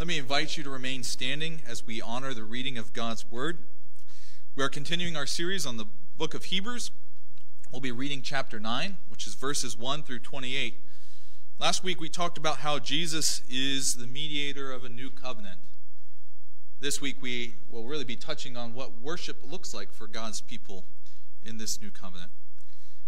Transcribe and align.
Let 0.00 0.06
me 0.06 0.16
invite 0.16 0.56
you 0.56 0.64
to 0.64 0.70
remain 0.70 1.02
standing 1.02 1.60
as 1.66 1.86
we 1.86 2.00
honor 2.00 2.32
the 2.32 2.42
reading 2.42 2.78
of 2.78 2.94
God's 2.94 3.30
Word. 3.30 3.58
We 4.56 4.64
are 4.64 4.70
continuing 4.70 5.14
our 5.14 5.26
series 5.26 5.66
on 5.66 5.76
the 5.76 5.84
book 6.16 6.32
of 6.32 6.44
Hebrews. 6.44 6.90
We'll 7.70 7.82
be 7.82 7.92
reading 7.92 8.22
chapter 8.22 8.58
9, 8.58 8.96
which 9.08 9.26
is 9.26 9.34
verses 9.34 9.76
1 9.76 10.04
through 10.04 10.20
28. 10.20 10.80
Last 11.58 11.84
week 11.84 12.00
we 12.00 12.08
talked 12.08 12.38
about 12.38 12.60
how 12.60 12.78
Jesus 12.78 13.42
is 13.50 13.96
the 13.96 14.06
mediator 14.06 14.72
of 14.72 14.84
a 14.84 14.88
new 14.88 15.10
covenant. 15.10 15.58
This 16.80 17.02
week 17.02 17.20
we 17.20 17.56
will 17.70 17.86
really 17.86 18.04
be 18.04 18.16
touching 18.16 18.56
on 18.56 18.72
what 18.72 19.02
worship 19.02 19.36
looks 19.44 19.74
like 19.74 19.92
for 19.92 20.06
God's 20.06 20.40
people 20.40 20.86
in 21.44 21.58
this 21.58 21.78
new 21.78 21.90
covenant. 21.90 22.30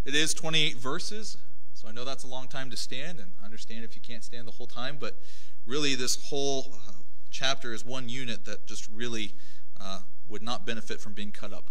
It 0.04 0.14
is 0.14 0.34
28 0.34 0.76
verses, 0.76 1.38
so 1.74 1.88
I 1.88 1.92
know 1.92 2.04
that's 2.04 2.24
a 2.24 2.28
long 2.28 2.48
time 2.48 2.70
to 2.70 2.76
stand, 2.76 3.18
and 3.18 3.30
understand 3.44 3.84
if 3.84 3.94
you 3.94 4.00
can't 4.00 4.24
stand 4.24 4.46
the 4.46 4.52
whole 4.52 4.66
time, 4.66 4.98
but 5.00 5.18
really 5.66 5.94
this 5.94 6.28
whole 6.28 6.74
uh, 6.88 6.92
chapter 7.30 7.72
is 7.72 7.84
one 7.84 8.08
unit 8.08 8.44
that 8.44 8.66
just 8.66 8.88
really 8.88 9.32
uh, 9.80 10.00
would 10.28 10.42
not 10.42 10.66
benefit 10.66 11.00
from 11.00 11.12
being 11.14 11.32
cut 11.32 11.52
up. 11.52 11.70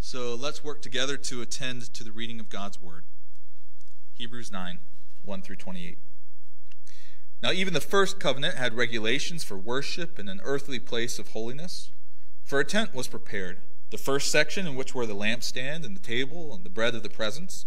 So 0.00 0.34
let's 0.34 0.62
work 0.62 0.82
together 0.82 1.16
to 1.16 1.42
attend 1.42 1.92
to 1.94 2.04
the 2.04 2.12
reading 2.12 2.40
of 2.40 2.48
God's 2.48 2.80
Word. 2.80 3.04
Hebrews 4.14 4.50
9, 4.50 4.78
1 5.24 5.42
through 5.42 5.56
28. 5.56 5.98
Now, 7.42 7.52
even 7.52 7.74
the 7.74 7.80
first 7.80 8.18
covenant 8.18 8.56
had 8.56 8.74
regulations 8.74 9.44
for 9.44 9.58
worship 9.58 10.18
in 10.18 10.28
an 10.28 10.40
earthly 10.42 10.78
place 10.78 11.18
of 11.18 11.28
holiness. 11.28 11.90
For 12.44 12.60
a 12.60 12.64
tent 12.64 12.94
was 12.94 13.08
prepared, 13.08 13.58
the 13.90 13.98
first 13.98 14.30
section 14.30 14.66
in 14.66 14.74
which 14.74 14.94
were 14.94 15.06
the 15.06 15.14
lampstand 15.14 15.84
and 15.84 15.96
the 15.96 16.00
table 16.00 16.54
and 16.54 16.64
the 16.64 16.70
bread 16.70 16.94
of 16.94 17.02
the 17.02 17.10
presence. 17.10 17.66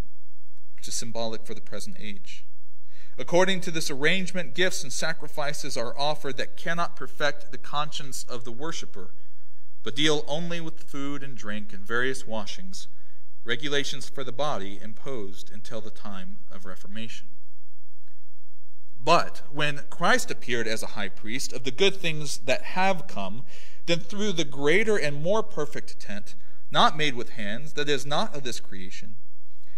which 0.81 0.87
is 0.87 0.95
symbolic 0.95 1.45
for 1.45 1.53
the 1.53 1.61
present 1.61 1.95
age. 1.99 2.43
According 3.15 3.61
to 3.61 3.69
this 3.69 3.91
arrangement, 3.91 4.55
gifts 4.55 4.81
and 4.81 4.91
sacrifices 4.91 5.77
are 5.77 5.95
offered 5.95 6.37
that 6.37 6.57
cannot 6.57 6.95
perfect 6.95 7.51
the 7.51 7.59
conscience 7.59 8.25
of 8.27 8.45
the 8.45 8.51
worshiper, 8.51 9.11
but 9.83 9.95
deal 9.95 10.25
only 10.27 10.59
with 10.59 10.85
food 10.85 11.21
and 11.21 11.37
drink 11.37 11.71
and 11.71 11.85
various 11.85 12.25
washings, 12.25 12.87
regulations 13.45 14.09
for 14.09 14.23
the 14.23 14.31
body 14.31 14.79
imposed 14.81 15.51
until 15.51 15.81
the 15.81 15.91
time 15.91 16.37
of 16.49 16.65
Reformation. 16.65 17.27
But 18.99 19.43
when 19.51 19.81
Christ 19.91 20.31
appeared 20.31 20.67
as 20.67 20.81
a 20.81 20.97
high 20.97 21.09
priest 21.09 21.53
of 21.53 21.63
the 21.63 21.69
good 21.69 21.97
things 21.97 22.39
that 22.39 22.63
have 22.63 23.05
come, 23.05 23.43
then 23.85 23.99
through 23.99 24.31
the 24.31 24.45
greater 24.45 24.97
and 24.97 25.21
more 25.21 25.43
perfect 25.43 25.99
tent, 25.99 26.33
not 26.71 26.97
made 26.97 27.13
with 27.13 27.33
hands, 27.33 27.73
that 27.73 27.87
is 27.87 28.03
not 28.03 28.35
of 28.35 28.41
this 28.41 28.59
creation, 28.59 29.17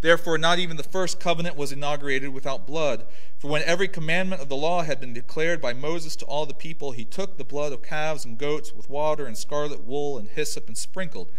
Therefore, 0.00 0.38
not 0.38 0.58
even 0.60 0.76
the 0.76 0.84
first 0.84 1.18
covenant 1.18 1.56
was 1.56 1.72
inaugurated 1.72 2.30
without 2.30 2.66
blood. 2.66 3.04
For 3.38 3.50
when 3.50 3.62
every 3.62 3.88
commandment 3.88 4.40
of 4.40 4.48
the 4.48 4.56
law 4.56 4.82
had 4.82 5.00
been 5.00 5.12
declared 5.12 5.60
by 5.60 5.72
Moses 5.72 6.14
to 6.16 6.24
all 6.24 6.46
the 6.46 6.54
people, 6.54 6.92
he 6.92 7.04
took 7.04 7.36
the 7.36 7.44
blood 7.44 7.72
of 7.72 7.82
calves 7.82 8.24
and 8.24 8.38
goats 8.38 8.72
with 8.72 8.88
water 8.88 9.26
and 9.26 9.36
scarlet 9.36 9.84
wool 9.84 10.16
and 10.16 10.28
hyssop 10.28 10.68
and 10.68 10.78
sprinkled 10.78 11.30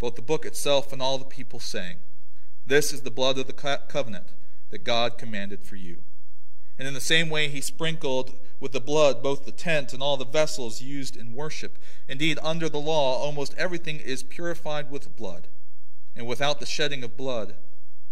both 0.00 0.16
the 0.16 0.22
book 0.22 0.44
itself 0.44 0.92
and 0.92 1.02
all 1.02 1.18
the 1.18 1.24
people, 1.24 1.60
saying, 1.60 1.98
This 2.66 2.92
is 2.92 3.02
the 3.02 3.10
blood 3.10 3.38
of 3.38 3.46
the 3.46 3.78
covenant 3.88 4.32
that 4.70 4.84
God 4.84 5.18
commanded 5.18 5.62
for 5.62 5.76
you. 5.76 6.02
And 6.78 6.86
in 6.86 6.94
the 6.94 7.00
same 7.00 7.30
way, 7.30 7.48
he 7.48 7.60
sprinkled 7.60 8.34
with 8.60 8.72
the 8.72 8.80
blood 8.80 9.22
both 9.22 9.44
the 9.44 9.52
tent 9.52 9.92
and 9.92 10.02
all 10.02 10.16
the 10.16 10.24
vessels 10.24 10.80
used 10.80 11.16
in 11.16 11.34
worship. 11.34 11.78
Indeed, 12.08 12.38
under 12.42 12.68
the 12.68 12.78
law, 12.78 13.16
almost 13.16 13.54
everything 13.56 13.98
is 13.98 14.22
purified 14.22 14.90
with 14.90 15.16
blood, 15.16 15.48
and 16.14 16.26
without 16.26 16.60
the 16.60 16.66
shedding 16.66 17.02
of 17.02 17.16
blood, 17.16 17.54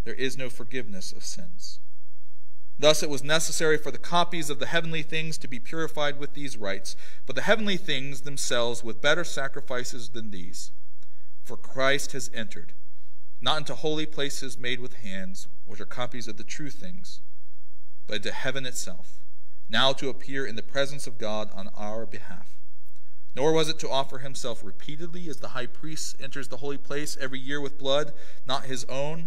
there 0.06 0.14
is 0.14 0.38
no 0.38 0.48
forgiveness 0.48 1.10
of 1.10 1.24
sins. 1.24 1.80
Thus, 2.78 3.02
it 3.02 3.10
was 3.10 3.24
necessary 3.24 3.76
for 3.76 3.90
the 3.90 3.98
copies 3.98 4.50
of 4.50 4.60
the 4.60 4.66
heavenly 4.66 5.02
things 5.02 5.36
to 5.38 5.48
be 5.48 5.58
purified 5.58 6.20
with 6.20 6.34
these 6.34 6.56
rites, 6.56 6.94
but 7.26 7.34
the 7.34 7.42
heavenly 7.42 7.76
things 7.76 8.20
themselves 8.20 8.84
with 8.84 9.02
better 9.02 9.24
sacrifices 9.24 10.10
than 10.10 10.30
these. 10.30 10.70
For 11.42 11.56
Christ 11.56 12.12
has 12.12 12.30
entered, 12.32 12.72
not 13.40 13.58
into 13.58 13.74
holy 13.74 14.06
places 14.06 14.56
made 14.56 14.78
with 14.78 14.94
hands, 14.94 15.48
which 15.64 15.80
are 15.80 15.86
copies 15.86 16.28
of 16.28 16.36
the 16.36 16.44
true 16.44 16.70
things, 16.70 17.20
but 18.06 18.16
into 18.16 18.30
heaven 18.30 18.64
itself 18.64 19.20
now 19.68 19.92
to 19.92 20.08
appear 20.08 20.46
in 20.46 20.54
the 20.54 20.62
presence 20.62 21.08
of 21.08 21.18
God 21.18 21.50
on 21.52 21.68
our 21.76 22.06
behalf. 22.06 22.56
Nor 23.34 23.52
was 23.52 23.68
it 23.68 23.80
to 23.80 23.90
offer 23.90 24.18
himself 24.18 24.62
repeatedly 24.62 25.28
as 25.28 25.38
the 25.38 25.48
high 25.48 25.66
priest 25.66 26.16
enters 26.20 26.46
the 26.46 26.58
holy 26.58 26.78
place 26.78 27.16
every 27.20 27.40
year 27.40 27.60
with 27.60 27.76
blood, 27.76 28.12
not 28.46 28.66
his 28.66 28.84
own, 28.84 29.26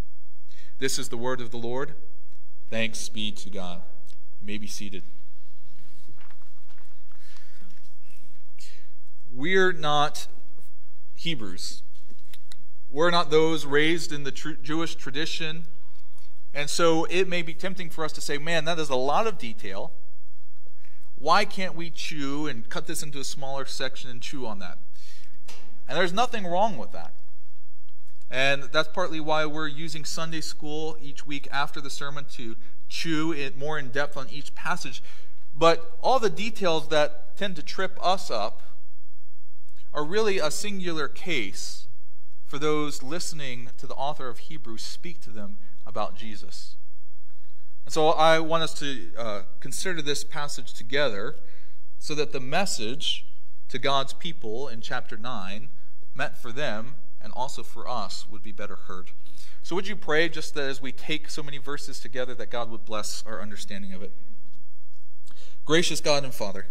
This 0.81 0.97
is 0.97 1.09
the 1.09 1.17
word 1.17 1.41
of 1.41 1.51
the 1.51 1.57
Lord. 1.57 1.93
Thanks 2.71 3.07
be 3.07 3.31
to 3.33 3.51
God. 3.51 3.83
You 4.39 4.47
may 4.47 4.57
be 4.57 4.65
seated. 4.65 5.03
We're 9.31 9.73
not 9.73 10.25
Hebrews. 11.13 11.83
We're 12.89 13.11
not 13.11 13.29
those 13.29 13.63
raised 13.63 14.11
in 14.11 14.23
the 14.23 14.31
tr- 14.31 14.53
Jewish 14.53 14.95
tradition 14.95 15.67
and 16.51 16.67
so 16.67 17.05
it 17.11 17.27
may 17.27 17.43
be 17.43 17.53
tempting 17.53 17.91
for 17.91 18.03
us 18.03 18.11
to 18.13 18.21
say, 18.21 18.39
man, 18.39 18.65
that 18.65 18.79
is 18.79 18.89
a 18.89 18.95
lot 18.95 19.27
of 19.27 19.37
detail. 19.37 19.91
why 21.15 21.45
can't 21.45 21.75
we 21.75 21.91
chew 21.91 22.47
and 22.47 22.67
cut 22.67 22.87
this 22.87 23.03
into 23.03 23.19
a 23.19 23.23
smaller 23.23 23.65
section 23.65 24.09
and 24.09 24.19
chew 24.19 24.47
on 24.47 24.57
that? 24.57 24.79
And 25.87 25.95
there's 25.95 26.11
nothing 26.11 26.47
wrong 26.47 26.75
with 26.75 26.91
that. 26.93 27.13
And 28.31 28.63
that's 28.71 28.87
partly 28.87 29.19
why 29.19 29.45
we're 29.45 29.67
using 29.67 30.05
Sunday 30.05 30.39
school 30.39 30.97
each 31.01 31.27
week 31.27 31.49
after 31.51 31.81
the 31.81 31.89
sermon 31.89 32.25
to 32.31 32.55
chew 32.87 33.33
it 33.33 33.57
more 33.57 33.77
in 33.77 33.89
depth 33.89 34.15
on 34.15 34.29
each 34.29 34.55
passage. 34.55 35.03
But 35.53 35.97
all 36.01 36.17
the 36.17 36.29
details 36.29 36.87
that 36.87 37.35
tend 37.35 37.57
to 37.57 37.61
trip 37.61 37.99
us 38.01 38.31
up 38.31 38.61
are 39.93 40.05
really 40.05 40.39
a 40.39 40.49
singular 40.49 41.09
case 41.09 41.87
for 42.45 42.57
those 42.57 43.03
listening 43.03 43.69
to 43.77 43.85
the 43.85 43.95
author 43.95 44.29
of 44.29 44.39
Hebrews 44.39 44.81
speak 44.81 45.19
to 45.21 45.29
them 45.29 45.57
about 45.85 46.15
Jesus. 46.15 46.75
And 47.85 47.93
so 47.93 48.09
I 48.09 48.39
want 48.39 48.63
us 48.63 48.73
to 48.75 49.11
uh, 49.17 49.41
consider 49.59 50.01
this 50.01 50.23
passage 50.23 50.73
together 50.73 51.35
so 51.99 52.15
that 52.15 52.31
the 52.31 52.39
message 52.39 53.25
to 53.71 53.79
God's 53.79 54.11
people 54.11 54.67
in 54.67 54.81
chapter 54.81 55.15
9, 55.15 55.69
meant 56.13 56.37
for 56.37 56.51
them 56.51 56.95
and 57.23 57.31
also 57.33 57.63
for 57.63 57.87
us, 57.87 58.25
would 58.29 58.43
be 58.43 58.51
better 58.51 58.75
heard. 58.75 59.11
So, 59.63 59.75
would 59.75 59.87
you 59.87 59.95
pray 59.95 60.29
just 60.29 60.53
that 60.55 60.69
as 60.69 60.81
we 60.81 60.91
take 60.91 61.29
so 61.29 61.43
many 61.43 61.57
verses 61.57 61.99
together, 61.99 62.33
that 62.35 62.49
God 62.49 62.69
would 62.69 62.85
bless 62.85 63.23
our 63.25 63.41
understanding 63.41 63.93
of 63.93 64.01
it? 64.01 64.11
Gracious 65.65 66.01
God 66.01 66.23
and 66.23 66.33
Father, 66.33 66.65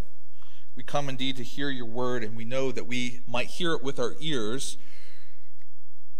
we 0.75 0.83
come 0.83 1.09
indeed 1.09 1.37
to 1.37 1.43
hear 1.43 1.69
your 1.69 1.85
word, 1.85 2.23
and 2.23 2.35
we 2.35 2.45
know 2.45 2.71
that 2.71 2.87
we 2.87 3.21
might 3.27 3.47
hear 3.47 3.73
it 3.73 3.83
with 3.83 3.99
our 3.99 4.15
ears, 4.19 4.77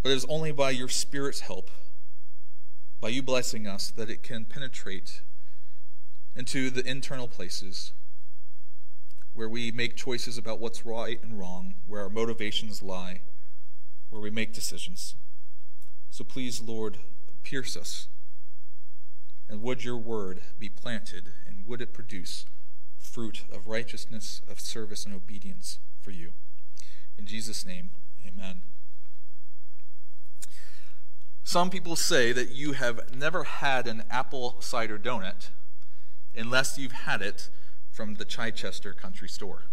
but 0.02 0.12
it 0.12 0.16
is 0.16 0.26
only 0.30 0.52
by 0.52 0.70
your 0.70 0.88
Spirit's 0.90 1.42
help 1.42 1.70
by 3.02 3.10
you 3.10 3.24
blessing 3.24 3.66
us, 3.66 3.90
that 3.90 4.12
it 4.12 4.22
can 4.22 4.46
penetrate 4.46 5.22
into 6.36 6.70
the 6.70 6.88
internal 6.88 7.28
places 7.28 7.94
where 9.34 9.50
we 9.50 9.72
make 9.72 9.96
choices 9.96 10.38
about 10.38 10.60
what's 10.60 10.86
right 10.86 11.22
and 11.24 11.40
wrong, 11.40 11.74
where 11.88 12.02
our 12.02 12.10
motivations 12.10 12.84
lie, 12.84 13.22
where 14.12 14.22
we 14.22 14.30
make 14.30 14.54
decisions. 14.54 15.16
So 16.12 16.24
please, 16.24 16.62
Lord, 16.62 16.98
pierce 17.42 17.76
us. 17.76 18.08
And 19.50 19.64
would 19.64 19.84
your 19.84 19.98
word 19.98 20.42
be 20.60 20.70
planted, 20.70 21.30
and 21.48 21.66
would 21.66 21.82
it 21.82 21.94
produce 21.94 22.46
fruit 23.00 23.44
of 23.52 23.68
righteousness, 23.68 24.42
of 24.50 24.60
service, 24.60 25.06
and 25.06 25.16
obedience 25.16 25.80
for 26.00 26.12
you? 26.12 26.34
In 27.18 27.26
Jesus' 27.26 27.66
name, 27.66 27.90
amen. 28.26 28.62
Some 31.44 31.70
people 31.70 31.96
say 31.96 32.32
that 32.32 32.52
you 32.52 32.74
have 32.74 33.16
never 33.16 33.44
had 33.44 33.88
an 33.88 34.04
apple 34.10 34.58
cider 34.62 34.98
donut 34.98 35.50
unless 36.36 36.78
you've 36.78 36.92
had 36.92 37.22
it 37.22 37.50
from 37.90 38.16
the 38.16 38.26
Chichester 38.26 38.94
Country 38.94 39.28
Store. 39.28 39.64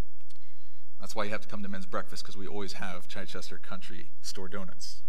That's 1.01 1.15
why 1.15 1.25
you 1.25 1.31
have 1.31 1.43
to 1.43 1.49
come 1.49 1.63
to 1.63 1.69
men's 1.69 1.87
breakfast 1.87 2.25
because 2.25 2.37
we 2.37 2.47
always 2.47 2.75
have 2.75 3.09
Chichester 3.09 3.59
Country 3.59 4.11
Store 4.21 4.49
donuts. 4.49 5.03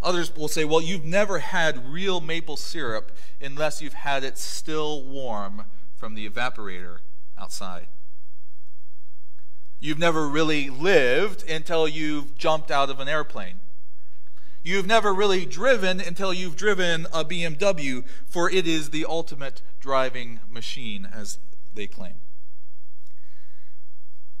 Others 0.00 0.36
will 0.36 0.48
say, 0.48 0.64
well, 0.64 0.80
you've 0.80 1.04
never 1.04 1.40
had 1.40 1.88
real 1.90 2.20
maple 2.20 2.56
syrup 2.56 3.10
unless 3.40 3.82
you've 3.82 3.94
had 3.94 4.22
it 4.22 4.38
still 4.38 5.02
warm 5.02 5.64
from 5.96 6.14
the 6.14 6.28
evaporator 6.28 6.98
outside. 7.36 7.88
You've 9.80 9.98
never 9.98 10.28
really 10.28 10.70
lived 10.70 11.48
until 11.48 11.88
you've 11.88 12.36
jumped 12.36 12.70
out 12.70 12.90
of 12.90 13.00
an 13.00 13.08
airplane. 13.08 13.60
You've 14.62 14.86
never 14.86 15.14
really 15.14 15.46
driven 15.46 16.00
until 16.00 16.32
you've 16.32 16.56
driven 16.56 17.06
a 17.12 17.24
BMW, 17.24 18.04
for 18.26 18.50
it 18.50 18.66
is 18.66 18.90
the 18.90 19.04
ultimate 19.04 19.62
driving 19.80 20.40
machine, 20.48 21.08
as 21.12 21.38
they 21.74 21.86
claim. 21.86 22.16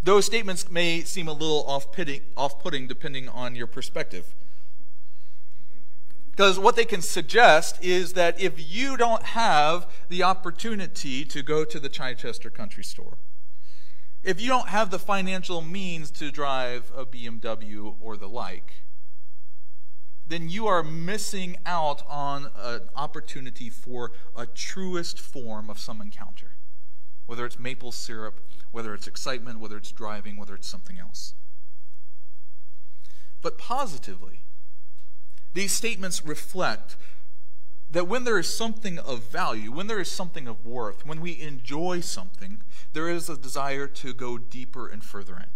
Those 0.08 0.24
statements 0.24 0.70
may 0.70 1.02
seem 1.02 1.28
a 1.28 1.34
little 1.34 1.66
off 1.68 1.92
putting 1.92 2.86
depending 2.86 3.28
on 3.28 3.54
your 3.54 3.66
perspective. 3.66 4.34
Because 6.30 6.58
what 6.58 6.76
they 6.76 6.86
can 6.86 7.02
suggest 7.02 7.84
is 7.84 8.14
that 8.14 8.40
if 8.40 8.74
you 8.74 8.96
don't 8.96 9.22
have 9.22 9.86
the 10.08 10.22
opportunity 10.22 11.26
to 11.26 11.42
go 11.42 11.62
to 11.62 11.78
the 11.78 11.90
Chichester 11.90 12.48
Country 12.48 12.82
Store, 12.82 13.18
if 14.22 14.40
you 14.40 14.48
don't 14.48 14.70
have 14.70 14.90
the 14.90 14.98
financial 14.98 15.60
means 15.60 16.10
to 16.12 16.30
drive 16.30 16.90
a 16.96 17.04
BMW 17.04 17.94
or 18.00 18.16
the 18.16 18.30
like, 18.30 18.84
then 20.26 20.48
you 20.48 20.66
are 20.66 20.82
missing 20.82 21.58
out 21.66 22.02
on 22.08 22.48
an 22.56 22.88
opportunity 22.96 23.68
for 23.68 24.12
a 24.34 24.46
truest 24.46 25.20
form 25.20 25.68
of 25.68 25.78
some 25.78 26.00
encounter. 26.00 26.52
Whether 27.26 27.44
it's 27.44 27.58
maple 27.58 27.92
syrup, 27.92 28.40
whether 28.70 28.94
it's 28.94 29.06
excitement, 29.06 29.60
whether 29.60 29.76
it's 29.76 29.92
driving, 29.92 30.36
whether 30.36 30.54
it's 30.54 30.68
something 30.68 30.98
else. 30.98 31.34
But 33.40 33.58
positively, 33.58 34.40
these 35.54 35.72
statements 35.72 36.24
reflect 36.24 36.96
that 37.90 38.06
when 38.06 38.24
there 38.24 38.38
is 38.38 38.54
something 38.54 38.98
of 38.98 39.22
value, 39.24 39.72
when 39.72 39.86
there 39.86 40.00
is 40.00 40.10
something 40.10 40.46
of 40.46 40.66
worth, 40.66 41.06
when 41.06 41.20
we 41.20 41.40
enjoy 41.40 42.00
something, 42.00 42.62
there 42.92 43.08
is 43.08 43.30
a 43.30 43.36
desire 43.36 43.86
to 43.86 44.12
go 44.12 44.36
deeper 44.36 44.86
and 44.88 45.02
further 45.02 45.36
in 45.36 45.46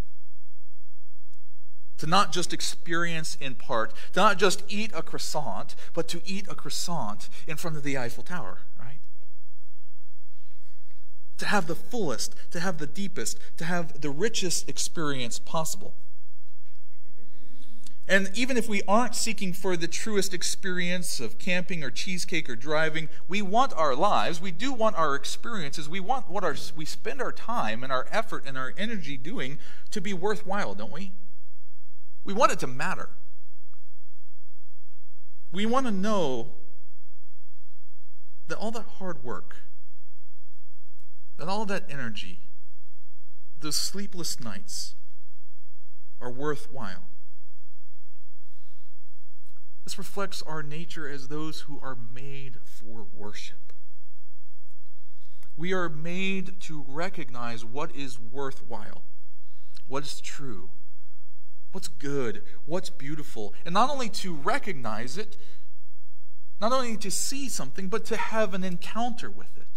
to 2.03 2.08
not 2.08 2.32
just 2.32 2.53
experience 2.53 3.37
in 3.41 3.55
part, 3.55 3.94
to 4.12 4.19
not 4.19 4.37
just 4.37 4.65
eat 4.67 4.91
a 4.93 5.03
croissant, 5.03 5.76
but 5.94 6.08
to 6.08 6.20
eat 6.25 6.49
a 6.50 6.55
croissant 6.56 7.29
in 7.47 7.56
front 7.56 7.76
of 7.76 7.85
the 7.85 7.97
Eiffel 7.97 8.25
Tower? 8.25 8.58
To 11.43 11.49
have 11.49 11.67
the 11.67 11.75
fullest, 11.75 12.37
to 12.53 12.61
have 12.61 12.79
the 12.79 12.87
deepest, 12.87 13.37
to 13.56 13.65
have 13.65 14.00
the 14.00 14.11
richest 14.11 14.69
experience 14.69 15.41
possible. 15.41 15.97
And 18.06 18.31
even 18.33 18.56
if 18.56 18.69
we 18.69 18.81
aren't 18.87 19.17
seeking 19.17 19.53
for 19.53 19.77
the 19.77 19.89
truest 19.89 20.33
experience 20.33 21.19
of 21.19 21.41
camping 21.41 21.83
or 21.83 21.91
cheesecake 21.91 22.49
or 22.49 22.55
driving, 22.55 23.09
we 23.27 23.43
want 23.43 23.73
our 23.75 23.97
lives, 23.97 24.41
we 24.41 24.53
do 24.53 24.73
want 24.73 24.94
our 24.94 25.17
experiences, 25.17 25.89
we 25.89 25.99
want 25.99 26.31
what 26.31 26.44
our, 26.44 26.55
we 26.77 26.85
spend 26.85 27.21
our 27.21 27.33
time 27.33 27.83
and 27.83 27.93
our 27.93 28.06
effort 28.12 28.44
and 28.47 28.56
our 28.56 28.73
energy 28.79 29.17
doing 29.17 29.59
to 29.91 30.00
be 30.00 30.15
worthwhile, 30.15 30.77
don't 30.77 30.93
we? 30.93 31.11
We 32.23 32.33
want 32.33 32.53
it 32.53 32.61
to 32.61 32.69
matter. 32.69 33.09
We 35.50 35.67
want 35.67 35.87
to 35.87 35.93
know 35.93 36.53
that 38.47 38.59
all 38.59 38.71
that 38.71 38.87
hard 38.99 39.25
work, 39.25 39.56
that 41.37 41.48
all 41.48 41.65
that 41.67 41.84
energy, 41.89 42.41
those 43.60 43.77
sleepless 43.77 44.41
nights 44.41 44.94
are 46.20 46.31
worthwhile. 46.31 47.08
This 49.84 49.98
reflects 49.98 50.43
our 50.43 50.62
nature 50.62 51.08
as 51.08 51.29
those 51.29 51.62
who 51.62 51.81
are 51.82 51.96
made 51.96 52.58
for 52.65 53.05
worship. 53.12 53.72
We 55.56 55.72
are 55.72 55.89
made 55.89 56.60
to 56.62 56.84
recognize 56.89 57.65
what 57.65 57.94
is 57.94 58.19
worthwhile, 58.19 59.03
what 59.86 60.05
is 60.05 60.20
true, 60.20 60.70
what's 61.72 61.89
good, 61.89 62.43
what's 62.65 62.91
beautiful, 62.91 63.55
and 63.65 63.74
not 63.74 63.91
only 63.91 64.08
to 64.08 64.34
recognize 64.34 65.19
it, 65.19 65.36
not 66.60 66.72
only 66.72 66.96
to 66.96 67.10
see 67.10 67.48
something, 67.48 67.89
but 67.89 68.05
to 68.06 68.17
have 68.17 68.55
an 68.55 68.62
encounter 68.62 69.29
with 69.29 69.58
it, 69.58 69.71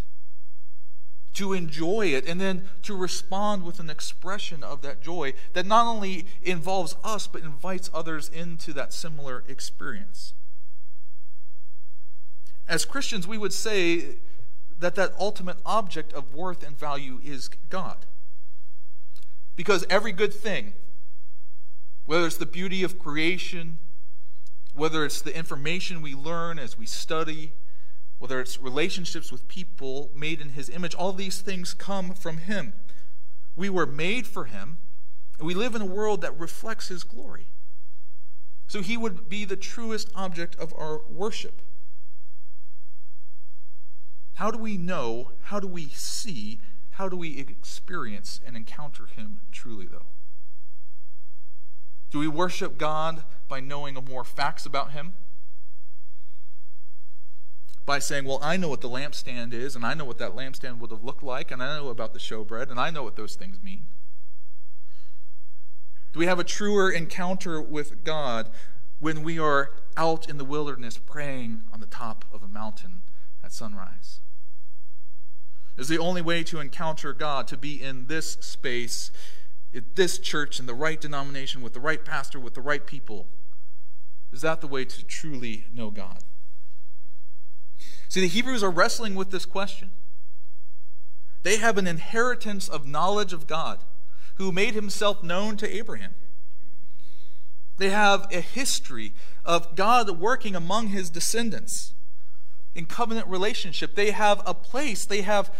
to 1.36 1.54
enjoy 1.54 2.08
it, 2.08 2.28
and 2.28 2.42
then 2.42 2.68
to 2.82 2.96
respond 2.96 3.64
with 3.64 3.80
an 3.80 3.90
expression 3.90 4.64
of 4.64 4.82
that 4.82 5.02
joy 5.02 5.34
that 5.54 5.66
not 5.66 5.86
only 5.86 6.26
involves 6.42 6.96
us, 7.04 7.28
but 7.28 7.44
invites 7.44 7.90
others 7.94 8.30
into 8.30 8.74
that 8.74 8.92
similar 8.92 9.44
experience. 9.48 10.34
As 12.68 12.84
Christians, 12.84 13.28
we 13.28 13.38
would 13.38 13.54
say 13.54 14.18
that 14.78 14.96
that 14.96 15.14
ultimate 15.20 15.58
object 15.66 16.12
of 16.14 16.34
worth 16.34 16.66
and 16.66 16.78
value 16.78 17.20
is 17.24 17.50
God. 17.70 18.06
Because 19.56 19.86
every 19.90 20.12
good 20.12 20.34
thing, 20.34 20.74
whether 22.06 22.26
it's 22.26 22.38
the 22.38 22.46
beauty 22.46 22.84
of 22.84 23.00
creation, 23.00 23.80
whether 24.74 25.06
it's 25.06 25.22
the 25.22 25.36
information 25.36 26.02
we 26.02 26.14
learn 26.14 26.60
as 26.60 26.78
we 26.78 26.86
study, 26.86 27.54
whether 28.18 28.40
it's 28.40 28.60
relationships 28.60 29.32
with 29.32 29.48
people 29.48 30.12
made 30.16 30.42
in 30.42 30.50
His 30.50 30.70
image, 30.70 30.96
all 30.96 31.14
these 31.14 31.42
things 31.42 31.74
come 31.74 32.14
from 32.14 32.38
Him. 32.38 32.74
We 33.56 33.70
were 33.70 33.86
made 33.86 34.26
for 34.28 34.46
Him, 34.46 34.78
and 35.38 35.48
we 35.48 35.54
live 35.54 35.76
in 35.76 35.82
a 35.82 35.86
world 35.86 36.22
that 36.22 36.38
reflects 36.40 36.88
His 36.88 37.04
glory. 37.04 37.48
So 38.68 38.82
He 38.82 38.98
would 38.98 39.30
be 39.30 39.46
the 39.46 39.58
truest 39.58 40.10
object 40.16 40.56
of 40.56 40.74
our 40.78 41.02
worship. 41.10 41.62
How 44.36 44.52
do 44.52 44.58
we 44.58 44.78
know? 44.78 45.32
How 45.44 45.60
do 45.60 45.68
we 45.68 45.88
see? 45.90 46.60
How 46.92 47.10
do 47.10 47.18
we 47.18 47.38
experience 47.40 48.40
and 48.46 48.56
encounter 48.56 49.06
Him 49.06 49.42
truly, 49.52 49.88
though? 49.88 50.08
Do 52.12 52.20
we 52.20 52.28
worship 52.28 52.78
God 52.78 53.24
by 53.48 53.60
knowing 53.60 53.96
more 54.10 54.24
facts 54.24 54.66
about 54.66 54.92
Him? 54.92 55.14
By 57.86 58.00
saying, 58.00 58.26
Well, 58.26 58.40
I 58.42 58.58
know 58.58 58.70
what 58.70 58.82
the 58.82 58.90
lampstand 58.90 59.54
is, 59.54 59.76
and 59.76 59.86
I 59.86 59.94
know 59.94 60.06
what 60.06 60.18
that 60.18 60.36
lampstand 60.36 60.80
would 60.80 60.92
have 60.92 61.04
looked 61.04 61.24
like, 61.24 61.52
and 61.52 61.62
I 61.62 61.78
know 61.78 61.90
about 61.90 62.14
the 62.14 62.20
showbread, 62.20 62.70
and 62.70 62.80
I 62.80 62.90
know 62.90 63.04
what 63.04 63.16
those 63.16 63.36
things 63.36 63.62
mean? 63.62 63.88
Do 66.14 66.20
we 66.20 66.26
have 66.26 66.40
a 66.40 66.44
truer 66.44 66.90
encounter 66.90 67.62
with 67.62 68.04
God 68.04 68.50
when 69.00 69.22
we 69.22 69.38
are 69.38 69.72
out 69.98 70.30
in 70.30 70.38
the 70.38 70.46
wilderness 70.46 70.98
praying 70.98 71.64
on 71.74 71.82
the 71.82 71.86
top 71.86 72.26
of 72.32 72.42
a 72.42 72.48
mountain 72.48 73.02
at 73.44 73.52
sunrise? 73.52 74.22
Is 75.78 75.90
the 75.90 76.00
only 76.00 76.22
way 76.22 76.42
to 76.46 76.62
encounter 76.62 77.12
God 77.12 77.48
to 77.48 77.58
be 77.58 77.82
in 77.82 78.08
this 78.08 78.38
space, 78.40 79.12
at 79.76 79.98
this 79.98 80.18
church, 80.18 80.58
in 80.58 80.68
the 80.68 80.74
right 80.74 81.00
denomination, 81.00 81.62
with 81.62 81.74
the 81.74 81.82
right 81.82 82.04
pastor, 82.04 82.40
with 82.40 82.54
the 82.54 82.62
right 82.62 82.86
people? 82.86 83.28
Is 84.32 84.42
that 84.42 84.62
the 84.62 84.68
way 84.68 84.86
to 84.86 85.04
truly 85.04 85.66
know 85.74 85.92
God? 85.92 86.24
See, 88.16 88.22
the 88.22 88.28
Hebrews 88.28 88.64
are 88.64 88.72
wrestling 88.72 89.16
with 89.16 89.32
this 89.32 89.46
question. 89.46 89.92
They 91.44 91.58
have 91.58 91.78
an 91.78 91.86
inheritance 91.86 92.70
of 92.70 92.88
knowledge 92.88 93.34
of 93.34 93.46
God 93.46 93.80
who 94.36 94.54
made 94.54 94.74
himself 94.74 95.22
known 95.22 95.58
to 95.58 95.70
Abraham. 95.70 96.14
They 97.76 97.90
have 97.90 98.26
a 98.32 98.40
history 98.40 99.12
of 99.44 99.76
God 99.76 100.10
working 100.18 100.56
among 100.56 100.88
his 100.88 101.10
descendants 101.10 101.92
in 102.74 102.86
covenant 102.86 103.28
relationship. 103.28 103.96
They 103.96 104.12
have 104.12 104.42
a 104.46 104.54
place, 104.54 105.04
they 105.06 105.24
have 105.24 105.54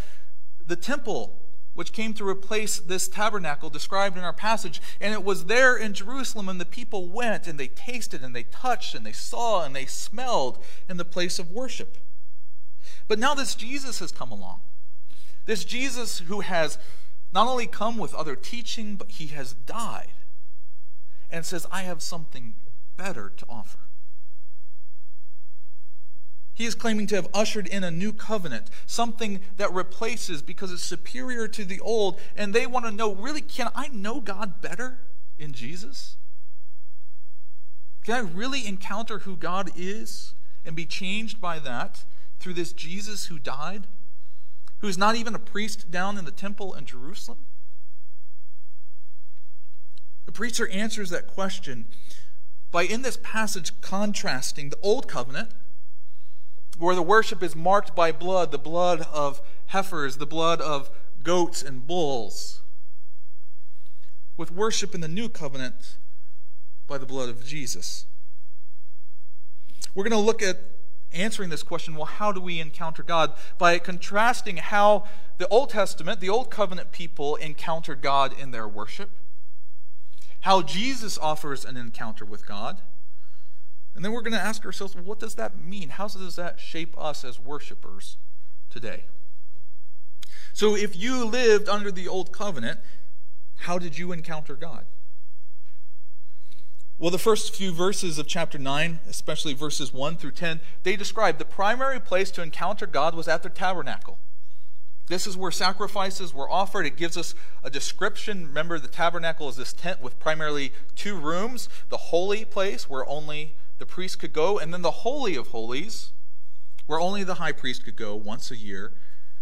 the 0.66 0.76
temple, 0.76 1.38
which 1.74 1.92
came 1.92 2.14
to 2.14 2.26
replace 2.26 2.78
this 2.78 3.06
tabernacle 3.06 3.68
described 3.68 4.16
in 4.16 4.24
our 4.24 4.32
passage. 4.32 4.80
And 4.98 5.12
it 5.12 5.22
was 5.22 5.44
there 5.44 5.76
in 5.76 5.92
Jerusalem, 5.92 6.48
and 6.48 6.58
the 6.58 6.64
people 6.64 7.06
went 7.06 7.46
and 7.46 7.60
they 7.60 7.68
tasted 7.68 8.24
and 8.24 8.34
they 8.34 8.44
touched 8.44 8.94
and 8.94 9.04
they 9.04 9.12
saw 9.12 9.62
and 9.62 9.76
they 9.76 9.84
smelled 9.84 10.64
in 10.88 10.96
the 10.96 11.04
place 11.04 11.38
of 11.38 11.50
worship. 11.50 11.98
But 13.08 13.18
now 13.18 13.34
this 13.34 13.54
Jesus 13.54 13.98
has 14.00 14.12
come 14.12 14.32
along. 14.32 14.60
This 15.44 15.64
Jesus 15.64 16.18
who 16.18 16.40
has 16.40 16.78
not 17.32 17.46
only 17.46 17.66
come 17.66 17.98
with 17.98 18.14
other 18.14 18.34
teaching, 18.34 18.96
but 18.96 19.10
he 19.10 19.28
has 19.28 19.52
died 19.52 20.12
and 21.30 21.44
says, 21.44 21.66
I 21.70 21.82
have 21.82 22.02
something 22.02 22.54
better 22.96 23.32
to 23.36 23.46
offer. 23.48 23.78
He 26.54 26.64
is 26.64 26.74
claiming 26.74 27.06
to 27.08 27.16
have 27.16 27.28
ushered 27.34 27.66
in 27.66 27.84
a 27.84 27.90
new 27.90 28.14
covenant, 28.14 28.70
something 28.86 29.40
that 29.58 29.72
replaces 29.74 30.40
because 30.40 30.72
it's 30.72 30.82
superior 30.82 31.48
to 31.48 31.66
the 31.66 31.80
old. 31.80 32.18
And 32.34 32.54
they 32.54 32.66
want 32.66 32.86
to 32.86 32.90
know 32.90 33.14
really, 33.14 33.42
can 33.42 33.68
I 33.74 33.88
know 33.88 34.20
God 34.20 34.62
better 34.62 35.00
in 35.38 35.52
Jesus? 35.52 36.16
Can 38.04 38.14
I 38.14 38.20
really 38.20 38.66
encounter 38.66 39.18
who 39.20 39.36
God 39.36 39.70
is 39.76 40.32
and 40.64 40.74
be 40.74 40.86
changed 40.86 41.42
by 41.42 41.58
that 41.58 42.04
through 42.38 42.54
this 42.54 42.72
Jesus 42.72 43.26
who 43.26 43.38
died, 43.38 43.86
who's 44.78 44.98
not 44.98 45.16
even 45.16 45.34
a 45.34 45.38
priest 45.38 45.90
down 45.90 46.18
in 46.18 46.24
the 46.24 46.30
temple 46.30 46.74
in 46.74 46.84
Jerusalem? 46.84 47.46
The 50.26 50.32
preacher 50.32 50.68
answers 50.68 51.10
that 51.10 51.26
question 51.26 51.86
by, 52.70 52.82
in 52.82 53.02
this 53.02 53.18
passage, 53.22 53.80
contrasting 53.80 54.70
the 54.70 54.78
old 54.82 55.08
covenant 55.08 55.50
where 56.78 56.94
the 56.94 57.02
worship 57.02 57.42
is 57.42 57.56
marked 57.56 57.96
by 57.96 58.12
blood, 58.12 58.50
the 58.50 58.58
blood 58.58 59.06
of 59.12 59.40
heifers, 59.66 60.18
the 60.18 60.26
blood 60.26 60.60
of 60.60 60.90
goats 61.22 61.62
and 61.62 61.86
bulls, 61.86 62.60
with 64.36 64.50
worship 64.50 64.94
in 64.94 65.00
the 65.00 65.08
new 65.08 65.28
covenant 65.28 65.96
by 66.86 66.98
the 66.98 67.06
blood 67.06 67.28
of 67.28 67.46
Jesus. 67.46 68.04
We're 69.94 70.04
going 70.04 70.10
to 70.10 70.18
look 70.18 70.42
at 70.42 70.58
answering 71.16 71.50
this 71.50 71.62
question 71.62 71.94
well, 71.94 72.04
how 72.04 72.32
do 72.32 72.40
we 72.40 72.60
encounter 72.60 73.02
God? 73.02 73.32
By 73.58 73.78
contrasting 73.78 74.58
how 74.58 75.04
the 75.38 75.48
Old 75.48 75.70
Testament, 75.70 76.20
the 76.20 76.28
Old 76.28 76.50
Covenant 76.50 76.92
people 76.92 77.36
encountered 77.36 78.02
God 78.02 78.34
in 78.38 78.50
their 78.50 78.68
worship, 78.68 79.10
how 80.40 80.62
Jesus 80.62 81.18
offers 81.18 81.64
an 81.64 81.76
encounter 81.76 82.24
with 82.24 82.46
God 82.46 82.80
and 83.96 84.04
then 84.04 84.12
we're 84.12 84.20
going 84.20 84.34
to 84.34 84.38
ask 84.38 84.64
ourselves, 84.66 84.94
well, 84.94 85.04
what 85.04 85.18
does 85.18 85.36
that 85.36 85.58
mean? 85.58 85.88
How 85.88 86.06
does 86.06 86.36
that 86.36 86.60
shape 86.60 86.94
us 86.98 87.24
as 87.24 87.40
worshipers 87.40 88.18
today? 88.68 89.06
So, 90.52 90.76
if 90.76 90.94
you 90.94 91.24
lived 91.24 91.66
under 91.68 91.90
the 91.90 92.06
old 92.06 92.30
covenant, 92.30 92.80
how 93.60 93.78
did 93.78 93.96
you 93.96 94.12
encounter 94.12 94.54
God? 94.54 94.84
Well, 96.98 97.10
the 97.10 97.18
first 97.18 97.54
few 97.54 97.72
verses 97.72 98.18
of 98.18 98.26
chapter 98.26 98.56
9, 98.56 99.00
especially 99.06 99.52
verses 99.52 99.92
1 99.92 100.16
through 100.16 100.30
10, 100.30 100.60
they 100.82 100.96
describe 100.96 101.36
the 101.36 101.44
primary 101.44 102.00
place 102.00 102.30
to 102.32 102.42
encounter 102.42 102.86
God 102.86 103.14
was 103.14 103.28
at 103.28 103.42
the 103.42 103.50
tabernacle. 103.50 104.18
This 105.08 105.26
is 105.26 105.36
where 105.36 105.50
sacrifices 105.50 106.32
were 106.32 106.50
offered. 106.50 106.86
It 106.86 106.96
gives 106.96 107.18
us 107.18 107.34
a 107.62 107.68
description. 107.68 108.46
Remember, 108.46 108.78
the 108.78 108.88
tabernacle 108.88 109.46
is 109.50 109.56
this 109.56 109.74
tent 109.74 110.00
with 110.00 110.18
primarily 110.18 110.72
two 110.94 111.16
rooms 111.16 111.68
the 111.90 111.98
holy 111.98 112.46
place, 112.46 112.88
where 112.88 113.06
only 113.06 113.56
the 113.76 113.86
priest 113.86 114.18
could 114.18 114.32
go, 114.32 114.58
and 114.58 114.72
then 114.72 114.80
the 114.80 114.90
Holy 114.90 115.36
of 115.36 115.48
Holies, 115.48 116.12
where 116.86 116.98
only 116.98 117.22
the 117.22 117.34
high 117.34 117.52
priest 117.52 117.84
could 117.84 117.96
go 117.96 118.16
once 118.16 118.50
a 118.50 118.56
year, 118.56 118.94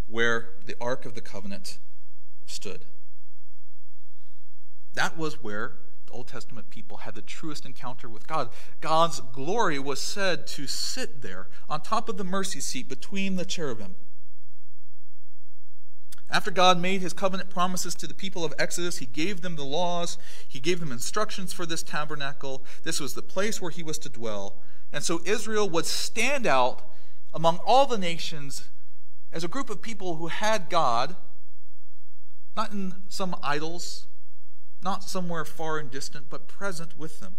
where 0.07 0.49
the 0.65 0.75
Ark 0.81 1.05
of 1.05 1.15
the 1.15 1.21
Covenant 1.21 1.79
stood. 2.45 2.83
That 4.93 5.17
was 5.17 5.41
where 5.41 5.77
Old 6.15 6.27
Testament 6.27 6.69
people 6.69 6.97
had 6.97 7.13
the 7.13 7.21
truest 7.21 7.65
encounter 7.65 8.07
with 8.07 8.25
God. 8.25 8.49
God's 8.79 9.19
glory 9.19 9.77
was 9.77 10.01
said 10.01 10.47
to 10.47 10.65
sit 10.65 11.21
there 11.21 11.49
on 11.69 11.81
top 11.81 12.07
of 12.07 12.15
the 12.15 12.23
mercy 12.23 12.61
seat 12.61 12.87
between 12.87 13.35
the 13.35 13.43
cherubim. 13.43 13.95
After 16.29 16.51
God 16.51 16.79
made 16.79 17.01
his 17.01 17.13
covenant 17.13 17.49
promises 17.49 17.93
to 17.95 18.07
the 18.07 18.13
people 18.13 18.45
of 18.45 18.53
Exodus, 18.57 18.97
he 18.97 19.05
gave 19.05 19.41
them 19.41 19.57
the 19.57 19.65
laws, 19.65 20.17
he 20.47 20.59
gave 20.59 20.79
them 20.79 20.91
instructions 20.91 21.53
for 21.53 21.65
this 21.65 21.83
tabernacle. 21.83 22.63
This 22.83 22.99
was 22.99 23.13
the 23.13 23.21
place 23.21 23.61
where 23.61 23.71
he 23.71 23.83
was 23.83 23.97
to 23.99 24.09
dwell. 24.09 24.55
And 24.93 25.03
so 25.03 25.21
Israel 25.25 25.69
would 25.69 25.85
stand 25.85 26.47
out 26.47 26.81
among 27.33 27.57
all 27.65 27.85
the 27.85 27.97
nations 27.97 28.69
as 29.31 29.43
a 29.43 29.49
group 29.49 29.69
of 29.69 29.81
people 29.81 30.15
who 30.15 30.27
had 30.27 30.69
God, 30.69 31.17
not 32.55 32.71
in 32.71 32.95
some 33.09 33.35
idols, 33.43 34.07
not 34.85 35.03
somewhere 35.03 35.43
far 35.43 35.79
and 35.79 35.89
distant, 35.89 36.29
but 36.29 36.47
present 36.47 36.97
with 36.97 37.19
them. 37.19 37.35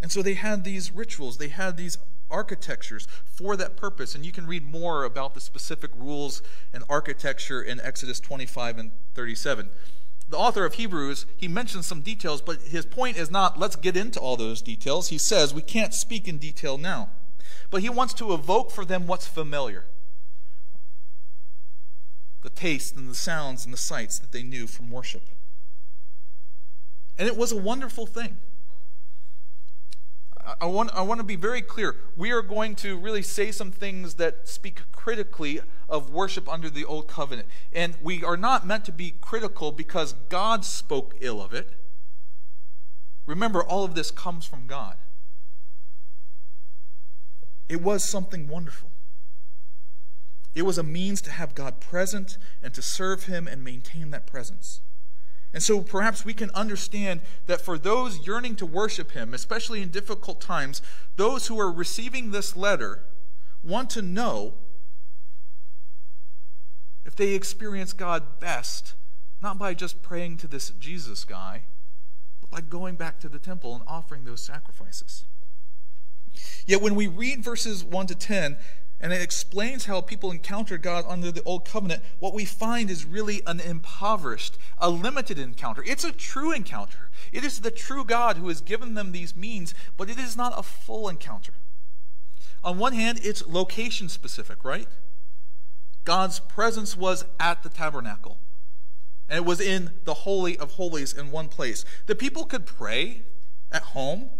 And 0.00 0.10
so 0.10 0.22
they 0.22 0.34
had 0.34 0.64
these 0.64 0.90
rituals, 0.90 1.36
they 1.36 1.48
had 1.48 1.76
these 1.76 1.98
architectures 2.30 3.06
for 3.24 3.56
that 3.56 3.76
purpose. 3.76 4.14
And 4.14 4.24
you 4.24 4.32
can 4.32 4.46
read 4.46 4.64
more 4.64 5.04
about 5.04 5.34
the 5.34 5.40
specific 5.40 5.90
rules 5.94 6.42
and 6.72 6.82
architecture 6.88 7.62
in 7.62 7.80
Exodus 7.80 8.18
25 8.18 8.78
and 8.78 8.92
37. 9.14 9.68
The 10.28 10.38
author 10.38 10.64
of 10.64 10.74
Hebrews, 10.74 11.26
he 11.36 11.48
mentions 11.48 11.86
some 11.86 12.00
details, 12.00 12.40
but 12.40 12.62
his 12.62 12.86
point 12.86 13.18
is 13.18 13.30
not 13.30 13.58
let's 13.58 13.76
get 13.76 13.96
into 13.96 14.18
all 14.18 14.36
those 14.38 14.62
details. 14.62 15.08
He 15.08 15.18
says 15.18 15.52
we 15.52 15.62
can't 15.62 15.92
speak 15.92 16.26
in 16.26 16.38
detail 16.38 16.78
now. 16.78 17.10
But 17.70 17.82
he 17.82 17.90
wants 17.90 18.14
to 18.14 18.32
evoke 18.32 18.70
for 18.70 18.84
them 18.84 19.06
what's 19.06 19.26
familiar 19.26 19.84
the 22.42 22.50
taste 22.50 22.94
and 22.94 23.08
the 23.08 23.14
sounds 23.14 23.64
and 23.64 23.72
the 23.72 23.78
sights 23.78 24.18
that 24.18 24.30
they 24.30 24.42
knew 24.42 24.66
from 24.66 24.90
worship. 24.90 25.22
And 27.18 27.28
it 27.28 27.36
was 27.36 27.52
a 27.52 27.56
wonderful 27.56 28.06
thing. 28.06 28.38
I 30.60 30.66
want, 30.66 30.90
I 30.94 31.00
want 31.02 31.20
to 31.20 31.24
be 31.24 31.36
very 31.36 31.62
clear. 31.62 31.96
We 32.16 32.30
are 32.30 32.42
going 32.42 32.74
to 32.76 32.98
really 32.98 33.22
say 33.22 33.50
some 33.50 33.70
things 33.70 34.14
that 34.14 34.46
speak 34.46 34.82
critically 34.92 35.60
of 35.88 36.10
worship 36.10 36.48
under 36.48 36.68
the 36.68 36.84
Old 36.84 37.08
Covenant. 37.08 37.48
And 37.72 37.96
we 38.02 38.22
are 38.22 38.36
not 38.36 38.66
meant 38.66 38.84
to 38.86 38.92
be 38.92 39.14
critical 39.20 39.72
because 39.72 40.12
God 40.28 40.64
spoke 40.64 41.14
ill 41.20 41.42
of 41.42 41.54
it. 41.54 41.74
Remember, 43.26 43.62
all 43.64 43.84
of 43.84 43.94
this 43.94 44.10
comes 44.10 44.44
from 44.44 44.66
God. 44.66 44.96
It 47.68 47.80
was 47.80 48.04
something 48.04 48.46
wonderful. 48.46 48.90
It 50.54 50.62
was 50.62 50.76
a 50.76 50.82
means 50.82 51.22
to 51.22 51.30
have 51.30 51.54
God 51.54 51.80
present 51.80 52.36
and 52.62 52.74
to 52.74 52.82
serve 52.82 53.24
Him 53.24 53.48
and 53.48 53.64
maintain 53.64 54.10
that 54.10 54.26
presence. 54.26 54.80
And 55.54 55.62
so 55.62 55.80
perhaps 55.80 56.24
we 56.24 56.34
can 56.34 56.50
understand 56.52 57.20
that 57.46 57.60
for 57.60 57.78
those 57.78 58.26
yearning 58.26 58.56
to 58.56 58.66
worship 58.66 59.12
Him, 59.12 59.32
especially 59.32 59.80
in 59.80 59.88
difficult 59.88 60.40
times, 60.40 60.82
those 61.16 61.46
who 61.46 61.58
are 61.60 61.70
receiving 61.70 62.32
this 62.32 62.56
letter 62.56 63.04
want 63.62 63.88
to 63.90 64.02
know 64.02 64.54
if 67.06 67.14
they 67.14 67.34
experience 67.34 67.92
God 67.92 68.40
best, 68.40 68.94
not 69.40 69.56
by 69.56 69.74
just 69.74 70.02
praying 70.02 70.38
to 70.38 70.48
this 70.48 70.70
Jesus 70.70 71.24
guy, 71.24 71.62
but 72.40 72.50
by 72.50 72.60
going 72.60 72.96
back 72.96 73.20
to 73.20 73.28
the 73.28 73.38
temple 73.38 73.76
and 73.76 73.84
offering 73.86 74.24
those 74.24 74.42
sacrifices. 74.42 75.24
Yet 76.66 76.82
when 76.82 76.96
we 76.96 77.06
read 77.06 77.44
verses 77.44 77.84
1 77.84 78.08
to 78.08 78.16
10, 78.16 78.56
and 79.04 79.12
it 79.12 79.20
explains 79.20 79.84
how 79.84 80.00
people 80.00 80.30
encounter 80.30 80.78
God 80.78 81.04
under 81.06 81.30
the 81.30 81.42
old 81.42 81.66
covenant, 81.66 82.02
what 82.20 82.32
we 82.32 82.46
find 82.46 82.88
is 82.88 83.04
really 83.04 83.42
an 83.46 83.60
impoverished, 83.60 84.56
a 84.78 84.88
limited 84.88 85.38
encounter. 85.38 85.84
It's 85.86 86.04
a 86.04 86.10
true 86.10 86.52
encounter. 86.52 87.10
It 87.30 87.44
is 87.44 87.60
the 87.60 87.70
true 87.70 88.06
God 88.06 88.38
who 88.38 88.48
has 88.48 88.62
given 88.62 88.94
them 88.94 89.12
these 89.12 89.36
means, 89.36 89.74
but 89.98 90.08
it 90.08 90.18
is 90.18 90.38
not 90.38 90.58
a 90.58 90.62
full 90.62 91.06
encounter. 91.10 91.52
On 92.64 92.78
one 92.78 92.94
hand, 92.94 93.20
it's 93.22 93.46
location 93.46 94.08
specific, 94.08 94.64
right? 94.64 94.88
God's 96.04 96.40
presence 96.40 96.96
was 96.96 97.26
at 97.38 97.62
the 97.62 97.68
tabernacle. 97.68 98.38
And 99.28 99.36
it 99.36 99.44
was 99.44 99.60
in 99.60 99.90
the 100.04 100.14
Holy 100.14 100.56
of 100.56 100.72
Holies 100.72 101.12
in 101.12 101.30
one 101.30 101.48
place. 101.48 101.84
The 102.06 102.14
people 102.14 102.46
could 102.46 102.64
pray 102.64 103.24
at 103.70 103.82
home. 103.82 104.30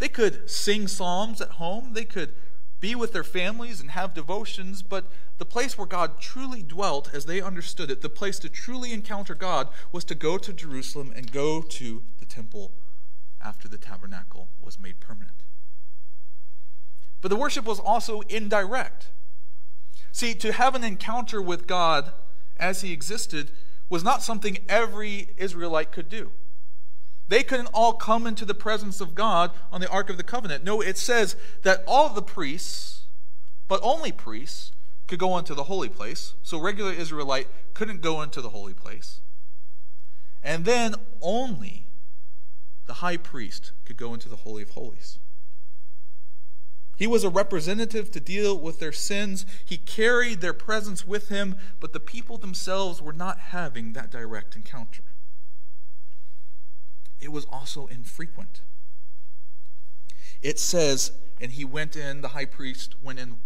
They 0.00 0.08
could 0.08 0.50
sing 0.50 0.88
psalms 0.88 1.40
at 1.40 1.50
home. 1.50 1.92
They 1.92 2.04
could 2.04 2.34
be 2.80 2.94
with 2.94 3.12
their 3.12 3.24
families 3.24 3.80
and 3.80 3.90
have 3.90 4.14
devotions. 4.14 4.82
But 4.82 5.06
the 5.38 5.44
place 5.44 5.76
where 5.76 5.86
God 5.86 6.20
truly 6.20 6.62
dwelt, 6.62 7.10
as 7.12 7.26
they 7.26 7.40
understood 7.40 7.90
it, 7.90 8.00
the 8.00 8.08
place 8.08 8.38
to 8.40 8.48
truly 8.48 8.92
encounter 8.92 9.34
God, 9.34 9.68
was 9.92 10.04
to 10.04 10.14
go 10.14 10.38
to 10.38 10.52
Jerusalem 10.52 11.12
and 11.14 11.30
go 11.30 11.62
to 11.62 12.02
the 12.18 12.26
temple 12.26 12.72
after 13.42 13.68
the 13.68 13.78
tabernacle 13.78 14.48
was 14.60 14.78
made 14.78 15.00
permanent. 15.00 15.42
But 17.20 17.28
the 17.28 17.36
worship 17.36 17.66
was 17.66 17.78
also 17.78 18.20
indirect. 18.22 19.08
See, 20.12 20.34
to 20.34 20.52
have 20.52 20.74
an 20.74 20.84
encounter 20.84 21.40
with 21.40 21.66
God 21.66 22.12
as 22.56 22.80
he 22.80 22.92
existed 22.92 23.52
was 23.88 24.04
not 24.04 24.22
something 24.22 24.58
every 24.68 25.28
Israelite 25.36 25.92
could 25.92 26.08
do. 26.08 26.32
They 27.30 27.44
couldn't 27.44 27.68
all 27.72 27.92
come 27.92 28.26
into 28.26 28.44
the 28.44 28.54
presence 28.54 29.00
of 29.00 29.14
God 29.14 29.52
on 29.70 29.80
the 29.80 29.88
Ark 29.88 30.10
of 30.10 30.16
the 30.16 30.24
Covenant. 30.24 30.64
No, 30.64 30.80
it 30.80 30.98
says 30.98 31.36
that 31.62 31.84
all 31.86 32.08
the 32.08 32.22
priests, 32.22 33.04
but 33.68 33.78
only 33.84 34.10
priests, 34.10 34.72
could 35.06 35.20
go 35.20 35.38
into 35.38 35.54
the 35.54 35.64
holy 35.64 35.88
place. 35.88 36.34
So 36.42 36.58
regular 36.58 36.92
Israelite 36.92 37.46
couldn't 37.72 38.00
go 38.00 38.20
into 38.20 38.42
the 38.42 38.48
holy 38.48 38.74
place. 38.74 39.20
And 40.42 40.64
then 40.64 40.96
only 41.22 41.86
the 42.86 42.94
high 42.94 43.16
priest 43.16 43.70
could 43.84 43.96
go 43.96 44.12
into 44.12 44.28
the 44.28 44.36
Holy 44.36 44.64
of 44.64 44.70
Holies. 44.70 45.20
He 46.96 47.06
was 47.06 47.22
a 47.22 47.30
representative 47.30 48.10
to 48.10 48.18
deal 48.18 48.58
with 48.58 48.80
their 48.80 48.92
sins. 48.92 49.46
He 49.64 49.76
carried 49.76 50.40
their 50.40 50.52
presence 50.52 51.06
with 51.06 51.28
him, 51.28 51.56
but 51.78 51.92
the 51.92 52.00
people 52.00 52.38
themselves 52.38 53.00
were 53.00 53.12
not 53.12 53.38
having 53.38 53.92
that 53.92 54.10
direct 54.10 54.56
encounter. 54.56 55.02
It 57.20 57.32
was 57.32 57.46
also 57.50 57.86
infrequent. 57.86 58.62
It 60.42 60.58
says, 60.58 61.12
and 61.40 61.52
he 61.52 61.64
went 61.64 61.96
in, 61.96 62.22
the 62.22 62.28
high 62.28 62.46
priest 62.46 62.94
went 63.02 63.18
in 63.18 63.36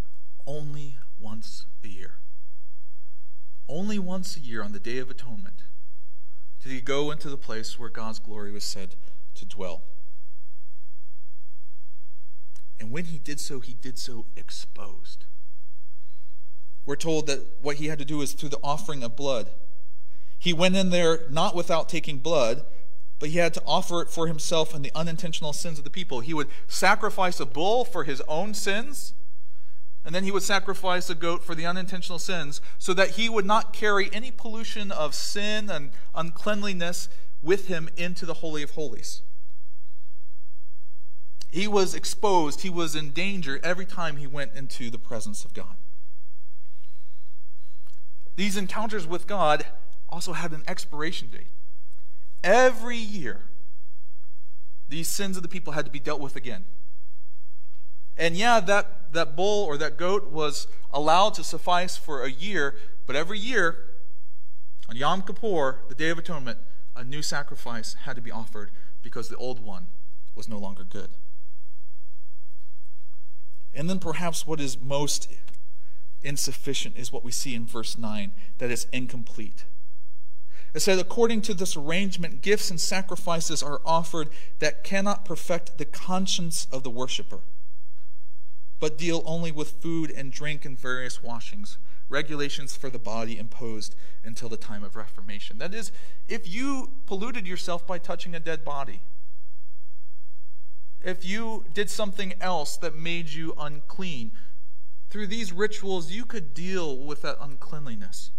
only 0.47 0.99
once 1.21 1.67
a 1.83 1.89
year. 1.89 2.17
Only 3.69 3.99
once 3.99 4.37
a 4.37 4.41
year 4.41 4.63
on 4.63 4.73
the 4.73 4.79
Day 4.79 4.99
of 4.99 5.11
Atonement 5.11 5.65
did 6.63 6.73
he 6.73 6.81
go 6.81 7.11
into 7.11 7.29
the 7.29 7.37
place 7.37 7.79
where 7.79 7.91
God's 7.91 8.19
glory 8.19 8.51
was 8.51 8.65
said 8.65 8.95
to 9.35 9.45
dwell. 9.45 9.83
And 12.81 12.91
when 12.91 13.07
he 13.07 13.19
did 13.19 13.41
so, 13.41 13.61
he 13.61 13.75
did 13.75 13.99
so 13.99 14.27
exposed. 14.37 15.27
We're 16.87 16.97
told 16.97 17.27
that 17.27 17.41
what 17.61 17.77
he 17.77 17.87
had 17.87 17.99
to 17.99 18.05
do 18.05 18.21
is 18.21 18.33
through 18.33 18.51
the 18.51 18.61
offering 18.63 19.03
of 19.03 19.17
blood. 19.17 19.51
He 20.39 20.53
went 20.53 20.77
in 20.77 20.91
there 20.91 21.21
not 21.31 21.55
without 21.55 21.89
taking 21.89 22.19
blood, 22.19 22.65
but 23.25 23.31
he 23.31 23.39
had 23.39 23.55
to 23.55 23.63
offer 23.65 24.03
it 24.03 24.11
for 24.11 24.27
himself 24.27 24.75
and 24.75 24.85
the 24.85 24.93
unintentional 24.95 25.55
sins 25.55 25.79
of 25.79 25.85
the 25.85 25.89
people. 25.89 26.21
He 26.21 26.35
would 26.35 26.51
sacrifice 26.67 27.41
a 27.41 27.47
bull 27.47 27.83
for 27.83 28.05
his 28.05 28.21
own 28.29 28.53
sins, 28.53 29.15
and 30.05 30.15
then 30.15 30.25
he 30.25 30.31
would 30.31 30.43
sacrifice 30.43 31.09
a 31.09 31.15
goat 31.15 31.43
for 31.43 31.55
the 31.55 31.65
unintentional 31.65 32.19
sins, 32.19 32.61
so 32.79 32.93
that 32.93 33.13
he 33.13 33.31
would 33.31 33.47
not 33.47 33.73
carry 33.73 34.13
any 34.13 34.31
pollution 34.31 34.93
of 34.93 35.15
sin 35.15 35.71
and 35.71 35.93
uncleanliness 36.15 37.09
with 37.41 37.69
him 37.69 37.89
into 37.97 38.27
the 38.27 38.35
Holy 38.35 38.63
of 38.63 38.73
Holies. 38.73 39.23
He 41.51 41.67
was 41.67 41.95
exposed, 41.95 42.61
he 42.61 42.69
was 42.69 42.95
in 42.95 43.09
danger 43.13 43.59
every 43.65 43.87
time 43.87 44.19
he 44.19 44.27
went 44.27 44.53
into 44.55 44.91
the 44.91 44.99
presence 44.99 45.47
of 45.47 45.55
God. 45.55 45.79
These 48.37 48.59
encounters 48.59 49.07
with 49.07 49.27
God 49.27 49.65
also 50.11 50.35
had 50.35 50.53
an 50.53 50.63
expiration 50.69 51.29
date. 51.29 51.49
Every 52.45 52.99
year, 52.99 53.41
these 54.87 55.09
sins 55.09 55.39
of 55.39 55.43
the 55.43 55.49
people 55.49 55.73
had 55.73 55.87
to 55.87 55.91
be 55.91 55.99
dealt 55.99 56.21
with 56.21 56.37
again. 56.37 56.67
And 58.19 58.37
yeah, 58.37 58.61
that, 58.61 59.13
that 59.15 59.35
bull 59.35 59.65
or 59.65 59.79
that 59.79 59.97
goat 59.97 60.31
was 60.31 60.67
allowed 60.93 61.33
to 61.35 61.43
suffice 61.43 61.97
for 61.97 62.23
a 62.23 62.31
year, 62.31 62.77
but 63.07 63.17
every 63.17 63.39
year, 63.39 63.79
on 64.89 64.95
Yom 64.95 65.23
Kippur, 65.23 65.81
the 65.89 65.95
Day 65.95 66.11
of 66.11 66.19
Atonement, 66.19 66.59
a 66.95 67.03
new 67.03 67.23
sacrifice 67.23 67.95
had 68.05 68.15
to 68.17 68.23
be 68.23 68.31
offered 68.31 68.71
because 69.03 69.31
the 69.31 69.37
old 69.37 69.59
one 69.59 69.87
was 70.35 70.47
no 70.47 70.59
longer 70.59 70.85
good. 70.85 71.09
And 73.73 73.89
then 73.89 73.99
perhaps 73.99 74.47
what 74.47 74.61
is 74.61 74.79
most 74.79 75.33
insufficient 76.23 76.97
is 76.97 77.11
what 77.11 77.25
we 77.25 77.33
see 77.33 77.55
in 77.55 77.67
verse 77.67 77.97
9 77.97 78.33
that 78.59 78.71
is 78.71 78.87
incomplete. 78.93 79.65
It 80.75 80.81
said, 80.81 80.99
according 80.99 81.43
to 81.43 81.55
this 81.55 81.77
arrangement, 81.77 82.43
gifts 82.43 82.69
and 82.69 82.81
sacrifices 82.81 83.63
are 83.63 83.81
offered 83.87 84.29
that 84.59 84.83
cannot 84.83 85.25
perfect 85.25 85.79
the 85.79 85.85
conscience 85.85 86.67
of 86.73 86.83
the 86.83 86.91
worshiper, 86.91 87.41
but 88.81 88.99
deal 88.99 89.23
only 89.25 89.53
with 89.53 89.81
food 89.81 90.11
and 90.11 90.33
drink 90.33 90.65
and 90.65 90.79
various 90.79 91.23
washings, 91.23 91.79
regulations 92.09 92.77
for 92.77 92.91
the 92.91 92.99
body 92.99 93.39
imposed 93.39 93.95
until 94.25 94.49
the 94.49 94.57
time 94.57 94.83
of 94.83 94.97
Reformation. 94.97 95.59
That 95.59 95.75
is, 95.75 95.93
if 96.29 96.53
you 96.53 96.91
polluted 97.07 97.47
yourself 97.47 97.87
by 97.87 97.99
touching 97.99 98.35
a 98.35 98.41
dead 98.41 98.65
body, 98.65 99.03
if 101.05 101.25
you 101.25 101.67
did 101.73 101.89
something 101.89 102.35
else 102.41 102.77
that 102.79 102.97
made 102.97 103.29
you 103.29 103.55
unclean. 103.59 104.33
Through 105.11 105.29
these 105.29 105.53
rituals, 105.53 106.11
you 106.11 106.25
could 106.25 106.55
deal 106.55 106.97
with 106.97 107.23
that 107.23 107.37
uncleanliness. 107.41 108.31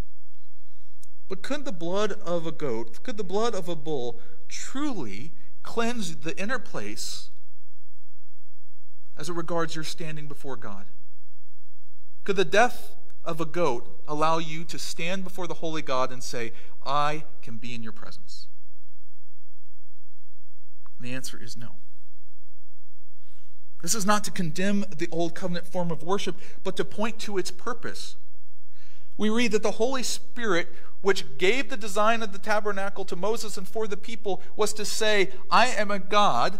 But 1.27 1.41
could 1.41 1.65
the 1.65 1.71
blood 1.71 2.13
of 2.13 2.45
a 2.45 2.51
goat, 2.51 3.01
could 3.03 3.17
the 3.17 3.23
blood 3.23 3.55
of 3.55 3.67
a 3.67 3.75
bull 3.75 4.19
truly 4.47 5.33
cleanse 5.63 6.17
the 6.17 6.39
inner 6.39 6.59
place 6.59 7.29
as 9.17 9.29
it 9.29 9.33
regards 9.33 9.75
your 9.75 9.83
standing 9.83 10.27
before 10.27 10.55
God? 10.55 10.85
Could 12.23 12.35
the 12.35 12.45
death 12.45 12.95
of 13.23 13.41
a 13.41 13.45
goat 13.45 14.03
allow 14.07 14.37
you 14.37 14.63
to 14.65 14.77
stand 14.77 15.23
before 15.23 15.47
the 15.47 15.55
holy 15.55 15.81
God 15.81 16.11
and 16.11 16.23
say, 16.23 16.53
I 16.85 17.23
can 17.41 17.57
be 17.57 17.73
in 17.73 17.81
your 17.81 17.91
presence? 17.91 18.47
And 20.99 21.07
the 21.07 21.13
answer 21.13 21.41
is 21.41 21.57
no. 21.57 21.77
This 23.81 23.95
is 23.95 24.05
not 24.05 24.23
to 24.23 24.31
condemn 24.31 24.85
the 24.95 25.07
old 25.11 25.35
covenant 25.35 25.67
form 25.67 25.91
of 25.91 26.01
worship, 26.01 26.39
but 26.63 26.75
to 26.77 26.85
point 26.85 27.19
to 27.19 27.37
its 27.37 27.51
purpose. 27.51 28.15
We 29.17 29.29
read 29.29 29.51
that 29.51 29.63
the 29.63 29.71
Holy 29.71 30.03
Spirit, 30.03 30.69
which 31.01 31.37
gave 31.37 31.69
the 31.69 31.77
design 31.77 32.21
of 32.21 32.33
the 32.33 32.39
tabernacle 32.39 33.05
to 33.05 33.15
Moses 33.15 33.57
and 33.57 33.67
for 33.67 33.87
the 33.87 33.97
people, 33.97 34.41
was 34.55 34.73
to 34.73 34.85
say, 34.85 35.31
I 35.49 35.67
am 35.67 35.91
a 35.91 35.99
God 35.99 36.59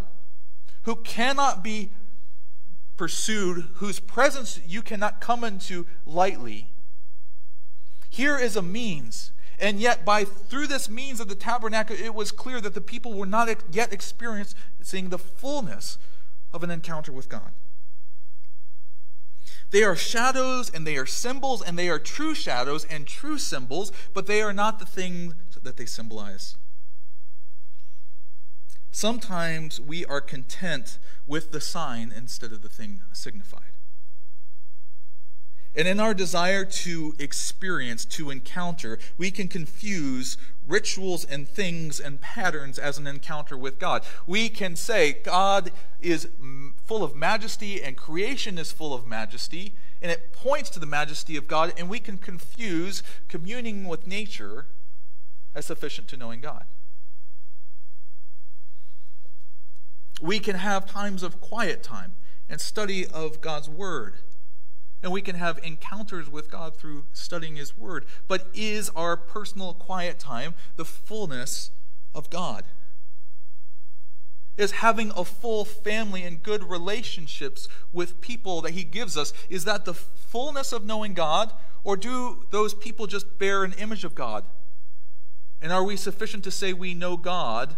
who 0.82 0.96
cannot 0.96 1.62
be 1.62 1.90
pursued, 2.96 3.66
whose 3.74 4.00
presence 4.00 4.60
you 4.66 4.82
cannot 4.82 5.20
come 5.20 5.44
into 5.44 5.86
lightly. 6.06 6.70
Here 8.08 8.38
is 8.38 8.56
a 8.56 8.62
means. 8.62 9.32
And 9.58 9.80
yet, 9.80 10.04
by 10.04 10.24
through 10.24 10.66
this 10.66 10.88
means 10.88 11.18
of 11.20 11.28
the 11.28 11.34
tabernacle, 11.34 11.96
it 11.98 12.14
was 12.14 12.30
clear 12.30 12.60
that 12.60 12.74
the 12.74 12.80
people 12.80 13.14
were 13.14 13.26
not 13.26 13.48
yet 13.70 13.92
experiencing 13.92 15.08
the 15.08 15.18
fullness 15.18 15.98
of 16.52 16.62
an 16.62 16.70
encounter 16.70 17.12
with 17.12 17.28
God. 17.28 17.52
They 19.70 19.82
are 19.82 19.96
shadows 19.96 20.70
and 20.70 20.86
they 20.86 20.96
are 20.96 21.06
symbols 21.06 21.62
and 21.62 21.78
they 21.78 21.88
are 21.88 21.98
true 21.98 22.34
shadows 22.34 22.84
and 22.84 23.06
true 23.06 23.38
symbols, 23.38 23.92
but 24.14 24.26
they 24.26 24.42
are 24.42 24.52
not 24.52 24.78
the 24.78 24.86
things 24.86 25.34
that 25.62 25.76
they 25.76 25.86
symbolize. 25.86 26.56
Sometimes 28.90 29.80
we 29.80 30.06
are 30.06 30.20
content 30.20 30.98
with 31.26 31.52
the 31.52 31.60
sign 31.60 32.12
instead 32.16 32.52
of 32.52 32.62
the 32.62 32.68
thing 32.68 33.02
signified. 33.12 33.75
And 35.76 35.86
in 35.86 36.00
our 36.00 36.14
desire 36.14 36.64
to 36.64 37.14
experience, 37.18 38.06
to 38.06 38.30
encounter, 38.30 38.98
we 39.18 39.30
can 39.30 39.46
confuse 39.46 40.38
rituals 40.66 41.24
and 41.26 41.46
things 41.46 42.00
and 42.00 42.20
patterns 42.20 42.78
as 42.78 42.96
an 42.96 43.06
encounter 43.06 43.58
with 43.58 43.78
God. 43.78 44.02
We 44.26 44.48
can 44.48 44.74
say 44.74 45.12
God 45.12 45.70
is 46.00 46.28
full 46.84 47.04
of 47.04 47.14
majesty 47.14 47.82
and 47.82 47.94
creation 47.96 48.56
is 48.56 48.72
full 48.72 48.94
of 48.94 49.06
majesty, 49.06 49.74
and 50.00 50.10
it 50.10 50.32
points 50.32 50.70
to 50.70 50.80
the 50.80 50.86
majesty 50.86 51.36
of 51.36 51.46
God, 51.46 51.74
and 51.76 51.90
we 51.90 51.98
can 51.98 52.16
confuse 52.16 53.02
communing 53.28 53.84
with 53.84 54.06
nature 54.06 54.66
as 55.54 55.66
sufficient 55.66 56.08
to 56.08 56.16
knowing 56.16 56.40
God. 56.40 56.64
We 60.22 60.38
can 60.38 60.56
have 60.56 60.86
times 60.86 61.22
of 61.22 61.40
quiet 61.40 61.82
time 61.82 62.12
and 62.48 62.60
study 62.60 63.06
of 63.06 63.42
God's 63.42 63.68
Word 63.68 64.16
and 65.02 65.12
we 65.12 65.22
can 65.22 65.36
have 65.36 65.58
encounters 65.62 66.28
with 66.28 66.50
God 66.50 66.76
through 66.76 67.04
studying 67.12 67.56
His 67.56 67.76
Word. 67.76 68.06
But 68.28 68.48
is 68.54 68.90
our 68.96 69.16
personal 69.16 69.74
quiet 69.74 70.18
time 70.18 70.54
the 70.76 70.84
fullness 70.84 71.70
of 72.14 72.30
God? 72.30 72.64
is 74.56 74.72
having 74.72 75.12
a 75.16 75.24
full 75.24 75.64
family 75.64 76.22
and 76.22 76.42
good 76.42 76.64
relationships 76.64 77.68
with 77.92 78.20
people 78.20 78.60
that 78.62 78.72
He 78.72 78.84
gives 78.84 79.16
us. 79.16 79.32
Is 79.50 79.64
that 79.64 79.84
the 79.84 79.94
fullness 79.94 80.72
of 80.72 80.84
knowing 80.84 81.14
God, 81.14 81.52
or 81.84 81.96
do 81.96 82.46
those 82.50 82.74
people 82.74 83.06
just 83.06 83.38
bear 83.38 83.64
an 83.64 83.74
image 83.74 84.04
of 84.04 84.14
God? 84.14 84.44
And 85.60 85.72
are 85.72 85.84
we 85.84 85.96
sufficient 85.96 86.44
to 86.44 86.50
say 86.50 86.72
we 86.72 86.94
know 86.94 87.16
God 87.16 87.76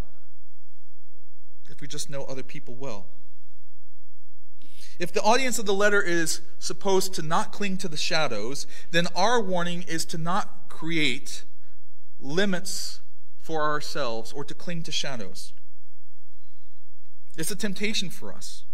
if 1.68 1.80
we 1.80 1.86
just 1.86 2.10
know 2.10 2.24
other 2.24 2.42
people 2.42 2.74
well? 2.74 3.06
If 4.98 5.12
the 5.12 5.22
audience 5.22 5.58
of 5.58 5.66
the 5.66 5.74
letter 5.74 6.02
is 6.02 6.40
supposed 6.58 7.14
to 7.14 7.22
not 7.22 7.52
cling 7.52 7.78
to 7.78 7.88
the 7.88 7.96
shadows, 7.96 8.66
then 8.90 9.06
our 9.14 9.40
warning 9.40 9.82
is 9.82 10.04
to 10.06 10.18
not 10.18 10.68
create 10.68 11.44
limits 12.18 13.00
for 13.40 13.62
ourselves 13.62 14.32
or 14.32 14.44
to 14.44 14.54
cling 14.54 14.82
to 14.82 14.92
shadows. 14.92 15.52
It's 17.36 17.52
a 17.52 17.56
temptation 17.56 18.10
for 18.10 18.32
us. 18.32 18.64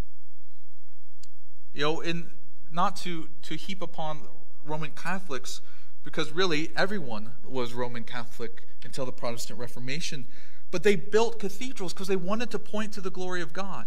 You 1.74 1.82
know, 1.82 2.00
in 2.00 2.30
not 2.72 2.96
to, 2.96 3.28
to 3.42 3.54
heap 3.54 3.82
upon 3.82 4.22
Roman 4.64 4.90
Catholics, 4.90 5.60
because 6.02 6.32
really 6.32 6.70
everyone 6.74 7.32
was 7.44 7.74
Roman 7.74 8.04
Catholic 8.04 8.62
until 8.84 9.06
the 9.06 9.12
Protestant 9.12 9.58
Reformation, 9.58 10.26
but 10.70 10.82
they 10.82 10.96
built 10.96 11.38
cathedrals 11.38 11.92
because 11.92 12.08
they 12.08 12.16
wanted 12.16 12.50
to 12.50 12.58
point 12.58 12.92
to 12.94 13.00
the 13.00 13.10
glory 13.10 13.42
of 13.42 13.52
God. 13.52 13.86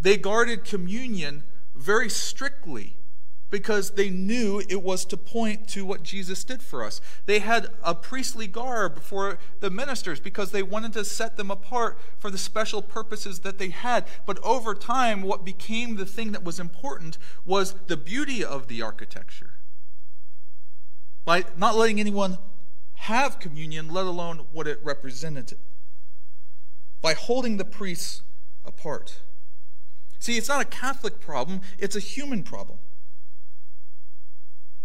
They 0.00 0.16
guarded 0.16 0.64
communion 0.64 1.44
very 1.74 2.08
strictly 2.08 2.96
because 3.50 3.90
they 3.90 4.08
knew 4.08 4.62
it 4.68 4.82
was 4.82 5.04
to 5.04 5.16
point 5.16 5.68
to 5.68 5.84
what 5.84 6.04
Jesus 6.04 6.44
did 6.44 6.62
for 6.62 6.84
us. 6.84 7.00
They 7.26 7.40
had 7.40 7.66
a 7.82 7.94
priestly 7.94 8.46
garb 8.46 9.02
for 9.02 9.38
the 9.58 9.70
ministers 9.70 10.20
because 10.20 10.52
they 10.52 10.62
wanted 10.62 10.92
to 10.94 11.04
set 11.04 11.36
them 11.36 11.50
apart 11.50 11.98
for 12.18 12.30
the 12.30 12.38
special 12.38 12.80
purposes 12.80 13.40
that 13.40 13.58
they 13.58 13.70
had. 13.70 14.06
But 14.24 14.38
over 14.44 14.74
time, 14.74 15.22
what 15.22 15.44
became 15.44 15.96
the 15.96 16.06
thing 16.06 16.30
that 16.32 16.44
was 16.44 16.60
important 16.60 17.18
was 17.44 17.74
the 17.88 17.96
beauty 17.96 18.44
of 18.44 18.68
the 18.68 18.82
architecture. 18.82 19.54
By 21.24 21.44
not 21.56 21.76
letting 21.76 21.98
anyone 22.00 22.38
have 22.94 23.40
communion, 23.40 23.88
let 23.88 24.06
alone 24.06 24.46
what 24.52 24.68
it 24.68 24.78
represented. 24.82 25.58
By 27.02 27.14
holding 27.14 27.56
the 27.56 27.64
priests 27.64 28.22
apart. 28.64 29.20
See, 30.20 30.36
it's 30.36 30.48
not 30.48 30.60
a 30.60 30.66
Catholic 30.66 31.18
problem, 31.18 31.62
it's 31.78 31.96
a 31.96 32.00
human 32.00 32.42
problem. 32.42 32.78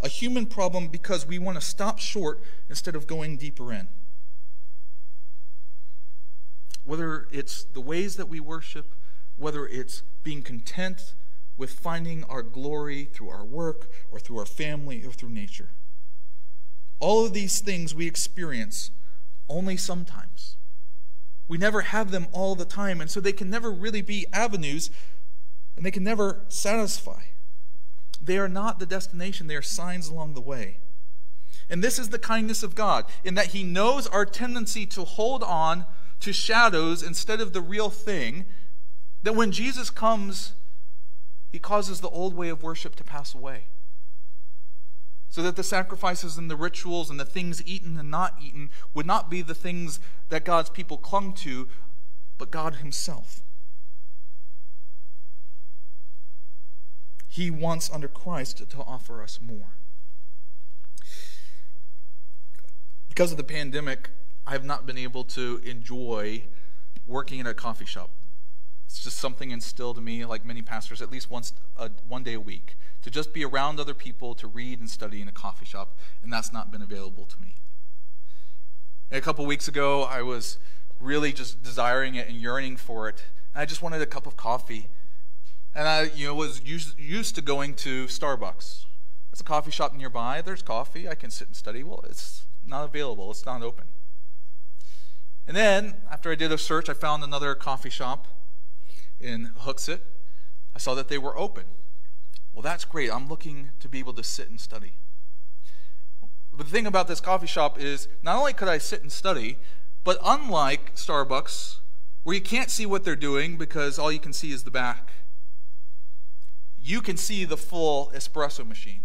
A 0.02 0.08
human 0.08 0.45
problem 0.45 0.88
because 0.88 1.28
we 1.28 1.38
want 1.38 1.60
to 1.60 1.65
stop 1.65 2.00
short 2.00 2.41
instead 2.69 2.95
of 2.95 3.06
going 3.06 3.38
deeper 3.38 3.71
in. 3.74 3.89
Whether 6.86 7.28
it's 7.32 7.65
the 7.65 7.82
ways 7.82 8.15
that 8.15 8.30
we 8.30 8.39
worship, 8.39 8.95
whether 9.36 9.67
it's 9.67 10.04
being 10.24 10.41
content 10.41 11.15
with 11.58 11.71
finding 11.71 12.24
our 12.26 12.43
glory 12.43 13.06
through 13.06 13.30
our 13.30 13.43
work 13.43 13.89
or 14.12 14.19
through 14.19 14.39
our 14.39 14.45
family 14.45 15.04
or 15.06 15.12
through 15.12 15.30
nature. 15.30 15.71
All 17.00 17.26
of 17.26 17.34
these 17.34 17.60
things 17.60 17.93
we 17.93 18.08
experience 18.08 18.91
only 19.50 19.76
sometimes. 19.76 20.56
We 21.48 21.58
never 21.58 21.82
have 21.82 22.12
them 22.12 22.28
all 22.32 22.56
the 22.56 22.65
time, 22.65 23.02
and 23.02 23.10
so 23.10 23.19
they 23.19 23.34
can 23.34 23.50
never 23.50 23.71
really 23.71 24.02
be 24.02 24.26
avenues 24.34 24.89
and 25.75 25.85
they 25.85 25.91
can 25.91 26.03
never 26.03 26.41
satisfy. 26.47 27.21
They 28.21 28.38
are 28.38 28.49
not 28.49 28.79
the 28.79 28.85
destination, 28.85 29.47
they 29.47 29.55
are 29.55 29.61
signs 29.61 30.07
along 30.07 30.33
the 30.33 30.41
way. 30.41 30.79
And 31.69 31.83
this 31.83 31.97
is 31.99 32.09
the 32.09 32.19
kindness 32.19 32.63
of 32.63 32.75
God, 32.75 33.05
in 33.23 33.35
that 33.35 33.47
He 33.47 33.63
knows 33.63 34.07
our 34.07 34.25
tendency 34.25 34.85
to 34.88 35.03
hold 35.03 35.43
on 35.43 35.85
to 36.19 36.31
shadows 36.31 37.03
instead 37.03 37.41
of 37.41 37.53
the 37.53 37.61
real 37.61 37.89
thing, 37.89 38.45
that 39.23 39.35
when 39.35 39.51
Jesus 39.51 39.89
comes, 39.89 40.53
He 41.51 41.59
causes 41.59 42.01
the 42.01 42.09
old 42.09 42.35
way 42.35 42.49
of 42.49 42.63
worship 42.63 42.95
to 42.95 43.03
pass 43.03 43.33
away. 43.33 43.65
So 45.29 45.41
that 45.41 45.55
the 45.55 45.63
sacrifices 45.63 46.38
and 46.38 46.49
the 46.49 46.55
rituals 46.55 47.09
and 47.09 47.19
the 47.19 47.25
things 47.25 47.65
eaten 47.65 47.97
and 47.97 48.09
not 48.09 48.35
eaten 48.41 48.69
would 48.93 49.05
not 49.05 49.29
be 49.29 49.41
the 49.41 49.55
things 49.55 49.99
that 50.29 50.45
God's 50.45 50.69
people 50.69 50.97
clung 50.97 51.33
to, 51.33 51.67
but 52.38 52.51
God 52.51 52.75
Himself. 52.75 53.41
He 57.36 57.52
wants 57.52 57.91
under 57.91 58.08
Christ 58.08 58.69
to 58.69 58.78
offer 58.88 59.21
us 59.21 59.41
more. 59.41 59.74
Because 63.10 63.32
of 63.32 63.36
the 63.38 63.43
pandemic, 63.43 64.12
I 64.48 64.52
have 64.52 64.63
not 64.63 64.86
been 64.86 64.98
able 64.98 65.26
to 65.26 65.60
enjoy 65.65 66.45
working 67.06 67.39
in 67.39 67.45
a 67.45 67.54
coffee 67.54 67.84
shop. 67.84 68.12
It's 68.86 69.04
just 69.04 69.17
something 69.17 69.52
instilled 69.52 69.98
in 69.98 70.06
me, 70.06 70.24
like 70.24 70.45
many 70.45 70.62
pastors, 70.62 71.02
at 71.02 71.12
least 71.12 71.30
once 71.30 71.52
a, 71.76 71.91
one 72.08 72.24
day 72.24 72.36
a 72.36 72.39
week, 72.39 72.78
to 73.02 73.12
just 73.12 73.34
be 73.34 73.43
around 73.43 73.82
other 73.82 73.93
people, 73.93 74.34
to 74.36 74.48
read 74.48 74.80
and 74.80 74.89
study 74.89 75.21
in 75.21 75.28
a 75.28 75.34
coffee 75.34 75.65
shop, 75.65 75.98
and 76.24 76.32
that's 76.32 76.54
not 76.54 76.71
been 76.71 76.82
available 76.82 77.26
to 77.26 77.41
me. 77.41 77.56
And 79.12 79.17
a 79.17 79.21
couple 79.21 79.45
weeks 79.45 79.67
ago, 79.67 80.04
I 80.04 80.21
was 80.21 80.58
really 81.02 81.34
just 81.34 81.62
desiring 81.62 82.15
it 82.15 82.30
and 82.30 82.38
yearning 82.38 82.78
for 82.78 83.10
it, 83.10 83.26
and 83.54 83.62
I 83.62 83.65
just 83.65 83.82
wanted 83.82 84.02
a 84.02 84.06
cup 84.06 84.26
of 84.26 84.38
coffee. 84.38 84.88
And 85.75 85.88
I, 85.88 86.03
you 86.03 86.27
know, 86.27 86.35
was 86.35 86.61
used, 86.63 86.97
used 86.97 87.35
to 87.35 87.41
going 87.41 87.73
to 87.75 88.05
Starbucks. 88.05 88.85
It's 89.31 89.41
a 89.41 89.43
coffee 89.43 89.71
shop 89.71 89.93
nearby. 89.93 90.41
There's 90.41 90.61
coffee. 90.61 91.09
I 91.09 91.15
can 91.15 91.29
sit 91.29 91.47
and 91.47 91.55
study. 91.55 91.83
Well, 91.83 92.05
it's 92.09 92.45
not 92.65 92.85
available. 92.85 93.29
It's 93.31 93.45
not 93.45 93.61
open. 93.61 93.88
And 95.45 95.55
then, 95.55 95.95
after 96.09 96.31
I 96.31 96.35
did 96.35 96.53
a 96.53 96.57
search, 96.57 96.89
I 96.89 96.93
found 96.93 97.23
another 97.23 97.53
coffee 97.53 97.89
shop 97.89 98.27
in 99.19 99.51
Hooksett. 99.59 99.99
I 100.73 100.79
saw 100.79 100.95
that 100.95 101.09
they 101.09 101.17
were 101.17 101.38
open. 101.38 101.65
Well, 102.53 102.63
that's 102.63 102.85
great. 102.85 103.11
I'm 103.11 103.27
looking 103.27 103.71
to 103.81 103.89
be 103.89 103.99
able 103.99 104.13
to 104.13 104.23
sit 104.23 104.49
and 104.49 104.59
study. 104.59 104.93
But 106.51 106.59
the 106.59 106.71
thing 106.71 106.88
about 106.88 107.09
this 107.09 107.19
coffee 107.19 107.47
shop 107.47 107.77
is 107.77 108.07
not 108.23 108.38
only 108.38 108.53
could 108.53 108.69
I 108.69 108.77
sit 108.77 109.01
and 109.01 109.11
study, 109.11 109.57
but 110.05 110.17
unlike 110.23 110.95
Starbucks, 110.95 111.79
where 112.23 112.35
you 112.35 112.41
can't 112.41 112.71
see 112.71 112.85
what 112.85 113.03
they're 113.03 113.15
doing 113.17 113.57
because 113.57 113.99
all 113.99 114.11
you 114.11 114.19
can 114.19 114.31
see 114.31 114.51
is 114.51 114.63
the 114.63 114.71
back, 114.71 115.11
you 116.86 117.02
can 117.02 117.17
see 117.17 117.45
the 117.45 117.58
full 117.58 118.12
espresso 118.15 118.65
machine. 118.65 119.02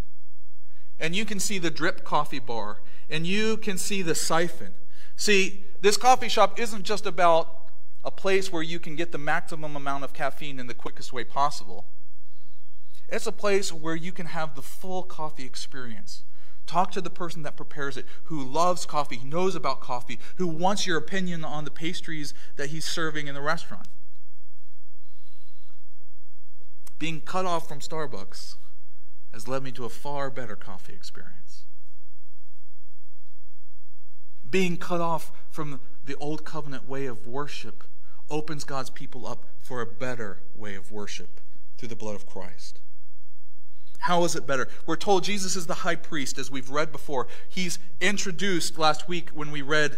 And 0.99 1.17
you 1.17 1.25
can 1.25 1.41
see 1.41 1.59
the 1.59 1.71
drip 1.71 2.05
coffee 2.05 2.39
bar. 2.39 2.83
And 3.09 3.27
you 3.27 3.57
can 3.57 3.79
see 3.79 4.03
the 4.03 4.15
siphon. 4.15 4.75
See, 5.17 5.65
this 5.81 5.97
coffee 5.97 6.29
shop 6.29 6.61
isn't 6.61 6.83
just 6.83 7.07
about 7.07 7.71
a 8.05 8.11
place 8.11 8.53
where 8.53 8.63
you 8.63 8.79
can 8.79 8.97
get 8.97 9.13
the 9.13 9.19
maximum 9.19 9.77
amount 9.77 10.05
of 10.05 10.13
caffeine 10.13 10.61
in 10.61 10.67
the 10.67 10.75
quickest 10.75 11.11
way 11.11 11.25
possible. 11.25 11.87
It's 13.09 13.27
a 13.27 13.33
place 13.33 13.73
where 13.73 13.97
you 13.97 14.13
can 14.13 14.27
have 14.27 14.55
the 14.55 14.63
full 14.63 15.03
coffee 15.03 15.45
experience. 15.45 16.23
Talk 16.67 16.93
to 16.93 17.01
the 17.01 17.11
person 17.11 17.43
that 17.43 17.57
prepares 17.57 17.97
it, 17.97 18.05
who 18.25 18.45
loves 18.45 18.85
coffee, 18.85 19.17
who 19.17 19.27
knows 19.27 19.55
about 19.55 19.81
coffee, 19.81 20.19
who 20.37 20.47
wants 20.47 20.87
your 20.87 20.99
opinion 20.99 21.45
on 21.45 21.65
the 21.65 21.71
pastries 21.71 22.35
that 22.57 22.71
he's 22.71 22.85
serving 22.85 23.27
in 23.27 23.35
the 23.35 23.41
restaurant 23.41 23.89
being 27.01 27.23
cut 27.23 27.47
off 27.47 27.67
from 27.67 27.81
Starbucks 27.81 28.57
has 29.33 29.49
led 29.49 29.63
me 29.63 29.73
to 29.73 29.87
a 29.87 29.89
far 29.89 30.31
better 30.31 30.55
coffee 30.55 30.93
experience. 30.93 31.65
Being 34.49 34.77
cut 34.77 35.01
off 35.01 35.33
from 35.51 35.81
the 36.05 36.15
old 36.17 36.45
covenant 36.45 36.87
way 36.87 37.07
of 37.07 37.27
worship 37.27 37.85
opens 38.29 38.65
God's 38.65 38.91
people 38.91 39.27
up 39.27 39.47
for 39.59 39.81
a 39.81 39.87
better 39.87 40.43
way 40.55 40.75
of 40.75 40.93
worship 40.93 41.41
through 41.79 41.89
the 41.89 41.97
blood 41.97 42.17
of 42.17 42.27
Christ. 42.27 42.81
How 44.01 44.23
is 44.25 44.37
it 44.37 44.47
better? 44.47 44.69
We're 44.87 44.97
told 44.97 45.25
Jesus 45.25 45.57
is 45.57 45.67
the 45.67 45.75
high 45.77 45.97
priest, 45.97 46.37
as 46.37 46.51
we've 46.51 46.71
read 46.71 46.93
before. 46.93 47.29
He's 47.49 47.79
introduced 48.01 48.79
last 48.79 49.09
week 49.09 49.31
when 49.31 49.51
we 49.51 49.63
read 49.63 49.97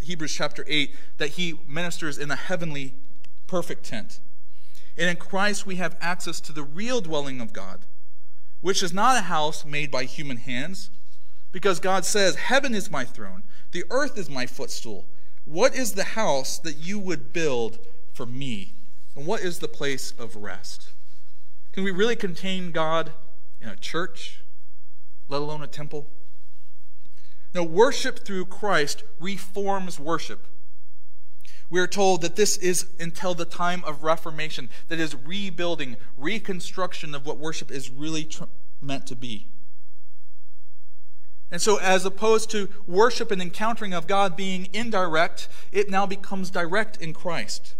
Hebrews 0.00 0.34
chapter 0.34 0.64
8 0.68 0.94
that 1.16 1.30
he 1.30 1.58
ministers 1.66 2.16
in 2.16 2.28
the 2.28 2.36
heavenly 2.36 2.94
perfect 3.48 3.84
tent. 3.84 4.20
And 4.98 5.08
in 5.08 5.16
Christ 5.16 5.64
we 5.64 5.76
have 5.76 5.96
access 6.00 6.40
to 6.40 6.52
the 6.52 6.64
real 6.64 7.00
dwelling 7.00 7.40
of 7.40 7.52
God, 7.52 7.86
which 8.60 8.82
is 8.82 8.92
not 8.92 9.16
a 9.16 9.22
house 9.22 9.64
made 9.64 9.90
by 9.90 10.04
human 10.04 10.38
hands, 10.38 10.90
because 11.52 11.78
God 11.78 12.04
says, 12.04 12.34
Heaven 12.34 12.74
is 12.74 12.90
my 12.90 13.04
throne, 13.04 13.44
the 13.70 13.84
earth 13.90 14.18
is 14.18 14.28
my 14.28 14.46
footstool. 14.46 15.06
What 15.44 15.74
is 15.74 15.92
the 15.92 16.04
house 16.04 16.58
that 16.58 16.76
you 16.76 16.98
would 16.98 17.32
build 17.32 17.78
for 18.12 18.26
me? 18.26 18.74
And 19.14 19.24
what 19.24 19.40
is 19.40 19.60
the 19.60 19.68
place 19.68 20.12
of 20.18 20.36
rest? 20.36 20.92
Can 21.72 21.84
we 21.84 21.90
really 21.90 22.16
contain 22.16 22.72
God 22.72 23.12
in 23.60 23.68
a 23.68 23.76
church, 23.76 24.40
let 25.28 25.40
alone 25.40 25.62
a 25.62 25.66
temple? 25.66 26.08
Now, 27.54 27.62
worship 27.62 28.24
through 28.24 28.46
Christ 28.46 29.04
reforms 29.18 29.98
worship. 29.98 30.46
We 31.70 31.80
are 31.80 31.86
told 31.86 32.22
that 32.22 32.36
this 32.36 32.56
is 32.56 32.86
until 32.98 33.34
the 33.34 33.44
time 33.44 33.84
of 33.84 34.02
Reformation, 34.02 34.70
that 34.88 34.98
is 34.98 35.14
rebuilding, 35.14 35.96
reconstruction 36.16 37.14
of 37.14 37.26
what 37.26 37.38
worship 37.38 37.70
is 37.70 37.90
really 37.90 38.24
tr- 38.24 38.44
meant 38.80 39.06
to 39.08 39.16
be. 39.16 39.48
And 41.50 41.60
so, 41.62 41.78
as 41.78 42.04
opposed 42.04 42.50
to 42.50 42.68
worship 42.86 43.30
and 43.30 43.40
encountering 43.40 43.94
of 43.94 44.06
God 44.06 44.36
being 44.36 44.68
indirect, 44.72 45.48
it 45.72 45.88
now 45.90 46.06
becomes 46.06 46.50
direct 46.50 46.98
in 46.98 47.14
Christ. 47.14 47.74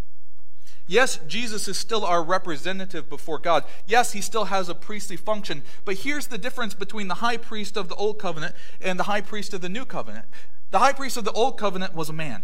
Yes, 0.86 1.18
Jesus 1.26 1.68
is 1.68 1.76
still 1.76 2.04
our 2.04 2.22
representative 2.22 3.10
before 3.10 3.38
God. 3.38 3.64
Yes, 3.86 4.12
he 4.12 4.22
still 4.22 4.46
has 4.46 4.70
a 4.70 4.74
priestly 4.74 5.18
function. 5.18 5.62
But 5.84 5.96
here's 5.96 6.28
the 6.28 6.38
difference 6.38 6.72
between 6.72 7.08
the 7.08 7.16
high 7.16 7.36
priest 7.36 7.76
of 7.76 7.90
the 7.90 7.94
Old 7.96 8.18
Covenant 8.18 8.54
and 8.80 8.98
the 8.98 9.04
high 9.04 9.20
priest 9.20 9.52
of 9.52 9.60
the 9.60 9.68
New 9.68 9.84
Covenant 9.84 10.24
the 10.70 10.78
high 10.78 10.92
priest 10.92 11.16
of 11.16 11.24
the 11.24 11.32
Old 11.32 11.56
Covenant 11.56 11.94
was 11.94 12.08
a 12.08 12.12
man, 12.12 12.42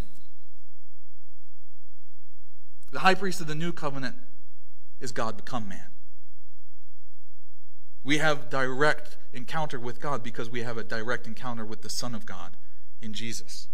the 2.94 3.00
high 3.00 3.14
priest 3.14 3.40
of 3.40 3.48
the 3.48 3.56
New 3.56 3.72
Covenant 3.72 4.14
is 5.00 5.10
God 5.10 5.36
become 5.36 5.68
man. 5.68 5.88
We 8.04 8.18
have 8.18 8.48
direct 8.48 9.16
encounter 9.32 9.80
with 9.80 10.00
God 10.00 10.22
because 10.22 10.48
we 10.48 10.62
have 10.62 10.78
a 10.78 10.84
direct 10.84 11.26
encounter 11.26 11.64
with 11.64 11.82
the 11.82 11.90
Son 11.90 12.14
of 12.14 12.24
God 12.24 12.56
in 13.02 13.12
Jesus. 13.12 13.66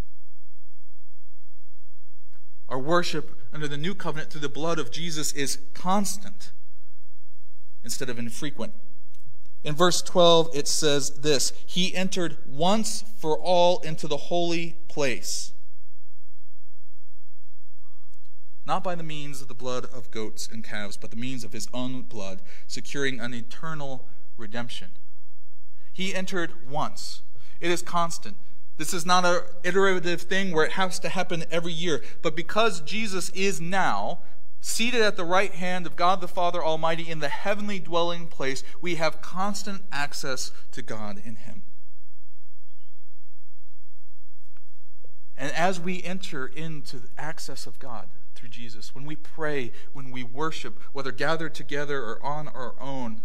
Our 2.66 2.78
worship 2.78 3.38
under 3.52 3.68
the 3.68 3.76
new 3.76 3.94
covenant 3.94 4.30
through 4.30 4.40
the 4.40 4.48
blood 4.48 4.78
of 4.78 4.90
Jesus 4.90 5.32
is 5.32 5.58
constant 5.74 6.52
instead 7.84 8.08
of 8.08 8.18
infrequent. 8.18 8.72
In 9.62 9.74
verse 9.74 10.00
12, 10.00 10.48
it 10.54 10.66
says 10.66 11.10
this 11.20 11.52
He 11.66 11.94
entered 11.94 12.38
once 12.46 13.04
for 13.18 13.36
all 13.36 13.80
into 13.80 14.08
the 14.08 14.16
holy 14.16 14.78
place, 14.88 15.52
not 18.70 18.84
by 18.84 18.94
the 18.94 19.02
means 19.02 19.42
of 19.42 19.48
the 19.48 19.52
blood 19.54 19.84
of 19.86 20.12
goats 20.12 20.48
and 20.48 20.62
calves, 20.62 20.96
but 20.96 21.10
the 21.10 21.16
means 21.16 21.42
of 21.42 21.52
his 21.52 21.66
own 21.74 22.02
blood, 22.02 22.40
securing 22.68 23.18
an 23.18 23.34
eternal 23.34 24.06
redemption. 24.36 24.92
He 25.92 26.14
entered 26.14 26.52
once. 26.70 27.22
It 27.60 27.72
is 27.72 27.82
constant. 27.82 28.36
This 28.76 28.94
is 28.94 29.04
not 29.04 29.24
an 29.24 29.40
iterative 29.64 30.22
thing 30.22 30.52
where 30.52 30.64
it 30.64 30.74
has 30.74 31.00
to 31.00 31.08
happen 31.08 31.42
every 31.50 31.72
year. 31.72 32.00
But 32.22 32.36
because 32.36 32.80
Jesus 32.82 33.30
is 33.30 33.60
now 33.60 34.20
seated 34.60 35.02
at 35.02 35.16
the 35.16 35.24
right 35.24 35.52
hand 35.52 35.84
of 35.84 35.96
God 35.96 36.20
the 36.20 36.28
Father 36.28 36.62
Almighty 36.62 37.10
in 37.10 37.18
the 37.18 37.28
heavenly 37.28 37.80
dwelling 37.80 38.28
place, 38.28 38.62
we 38.80 38.94
have 38.94 39.20
constant 39.20 39.82
access 39.90 40.52
to 40.70 40.80
God 40.80 41.20
in 41.24 41.34
Him. 41.34 41.64
And 45.36 45.50
as 45.54 45.80
we 45.80 46.04
enter 46.04 46.46
into 46.46 46.98
the 46.98 47.08
access 47.18 47.66
of 47.66 47.80
God 47.80 48.06
through 48.40 48.48
Jesus, 48.48 48.94
when 48.94 49.04
we 49.04 49.16
pray, 49.16 49.70
when 49.92 50.10
we 50.10 50.24
worship, 50.24 50.80
whether 50.94 51.12
gathered 51.12 51.54
together 51.54 52.02
or 52.02 52.24
on 52.24 52.48
our 52.48 52.74
own, 52.80 53.20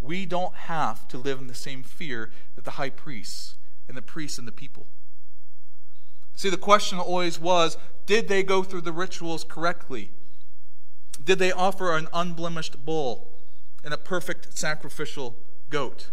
we 0.00 0.24
don't 0.24 0.54
have 0.54 1.08
to 1.08 1.18
live 1.18 1.40
in 1.40 1.48
the 1.48 1.54
same 1.54 1.82
fear 1.82 2.30
that 2.54 2.64
the 2.64 2.72
high 2.72 2.90
priests 2.90 3.56
and 3.88 3.96
the 3.96 4.02
priests 4.02 4.38
and 4.38 4.46
the 4.46 4.52
people. 4.52 4.86
See, 6.36 6.50
the 6.50 6.56
question 6.56 7.00
always 7.00 7.40
was 7.40 7.76
did 8.06 8.28
they 8.28 8.44
go 8.44 8.62
through 8.62 8.82
the 8.82 8.92
rituals 8.92 9.42
correctly? 9.42 10.12
Did 11.22 11.40
they 11.40 11.50
offer 11.50 11.96
an 11.96 12.06
unblemished 12.12 12.84
bull 12.84 13.28
and 13.82 13.92
a 13.92 13.98
perfect 13.98 14.56
sacrificial 14.56 15.36
goat? 15.68 16.10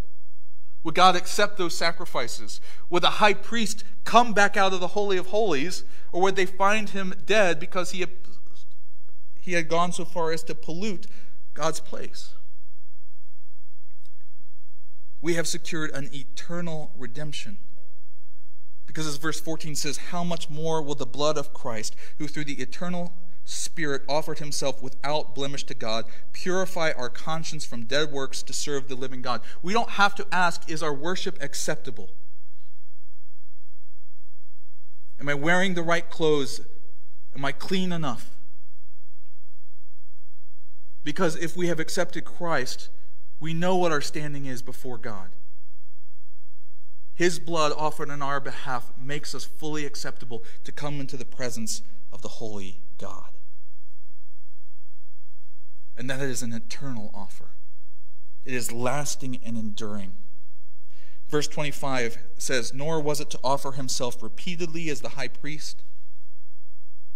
Would 0.87 0.95
God 0.95 1.17
accept 1.17 1.57
those 1.57 1.75
sacrifices? 1.77 2.61
Would 2.89 3.03
the 3.03 3.19
high 3.19 3.33
priest 3.33 3.83
come 4.05 4.31
back 4.31 4.55
out 4.55 4.71
of 4.71 4.79
the 4.79 4.87
Holy 4.87 5.17
of 5.17 5.27
Holies, 5.27 5.83
or 6.13 6.21
would 6.21 6.37
they 6.37 6.45
find 6.45 6.91
him 6.91 7.13
dead 7.25 7.59
because 7.59 7.91
he 7.91 7.99
had, 7.99 8.11
he 9.37 9.51
had 9.51 9.67
gone 9.67 9.91
so 9.91 10.05
far 10.05 10.31
as 10.31 10.43
to 10.43 10.55
pollute 10.55 11.05
God's 11.53 11.81
place? 11.81 12.35
We 15.19 15.33
have 15.33 15.45
secured 15.45 15.91
an 15.91 16.09
eternal 16.13 16.93
redemption. 16.97 17.57
Because 18.85 19.07
as 19.07 19.17
verse 19.17 19.41
14 19.41 19.75
says, 19.75 19.97
How 19.97 20.23
much 20.23 20.49
more 20.49 20.81
will 20.81 20.95
the 20.95 21.05
blood 21.05 21.37
of 21.37 21.51
Christ, 21.51 21.97
who 22.17 22.29
through 22.29 22.45
the 22.45 22.61
eternal 22.61 23.13
Spirit 23.49 24.01
offered 24.09 24.39
himself 24.39 24.83
without 24.83 25.33
blemish 25.33 25.63
to 25.63 25.73
God, 25.73 26.03
purify 26.33 26.91
our 26.91 27.07
conscience 27.07 27.65
from 27.65 27.85
dead 27.85 28.11
works 28.11 28.43
to 28.43 28.51
serve 28.51 28.89
the 28.89 28.95
living 28.95 29.21
God? 29.21 29.39
We 29.61 29.71
don't 29.71 29.91
have 29.91 30.15
to 30.15 30.27
ask, 30.33 30.69
Is 30.69 30.83
our 30.83 30.93
worship 30.93 31.41
acceptable? 31.41 32.09
Am 35.17 35.29
I 35.29 35.33
wearing 35.33 35.75
the 35.75 35.81
right 35.81 36.09
clothes? 36.09 36.59
Am 37.33 37.45
I 37.45 37.53
clean 37.53 37.93
enough? 37.93 38.31
Because 41.05 41.37
if 41.37 41.55
we 41.55 41.67
have 41.67 41.79
accepted 41.79 42.25
Christ, 42.25 42.89
we 43.39 43.53
know 43.53 43.77
what 43.77 43.93
our 43.93 44.01
standing 44.01 44.45
is 44.45 44.61
before 44.61 44.97
God. 44.97 45.29
His 47.15 47.39
blood 47.39 47.71
offered 47.77 48.09
on 48.09 48.21
our 48.21 48.41
behalf 48.41 48.91
makes 49.01 49.33
us 49.33 49.45
fully 49.45 49.85
acceptable 49.85 50.43
to 50.65 50.73
come 50.73 50.99
into 50.99 51.15
the 51.15 51.23
presence 51.23 51.81
of 52.11 52.21
the 52.21 52.27
holy 52.27 52.81
God. 52.97 53.36
And 55.97 56.09
that 56.09 56.21
is 56.21 56.43
an 56.43 56.53
eternal 56.53 57.11
offer, 57.13 57.49
it 58.45 58.53
is 58.53 58.71
lasting 58.71 59.39
and 59.43 59.57
enduring. 59.57 60.13
Verse 61.27 61.47
25 61.47 62.19
says, 62.37 62.73
Nor 62.73 63.01
was 63.01 63.19
it 63.19 63.29
to 63.31 63.39
offer 63.43 63.73
himself 63.73 64.23
repeatedly 64.23 64.89
as 64.89 65.01
the 65.01 65.09
high 65.09 65.27
priest, 65.27 65.83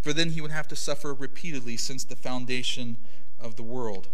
for 0.02 0.12
then 0.12 0.32
he 0.32 0.42
would 0.42 0.52
have 0.52 0.68
to 0.68 0.76
suffer 0.76 1.14
repeatedly 1.14 1.78
since 1.78 2.04
the 2.04 2.16
foundation 2.16 2.98
of 3.40 3.56
the 3.56 3.64
world. 3.64 4.10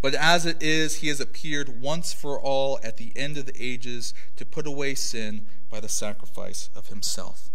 But 0.00 0.14
as 0.14 0.44
it 0.44 0.62
is, 0.62 0.96
he 0.96 1.08
has 1.08 1.20
appeared 1.20 1.80
once 1.80 2.12
for 2.12 2.38
all 2.38 2.78
at 2.82 2.96
the 2.98 3.12
end 3.16 3.38
of 3.38 3.46
the 3.46 3.56
ages 3.58 4.12
to 4.36 4.44
put 4.44 4.66
away 4.66 4.94
sin 4.94 5.46
by 5.70 5.80
the 5.80 5.88
sacrifice 5.88 6.68
of 6.74 6.88
himself. 6.88 7.50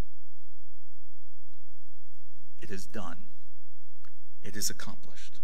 It 2.60 2.72
is 2.72 2.88
done, 2.88 3.18
it 4.44 4.56
is 4.56 4.70
accomplished. 4.70 5.40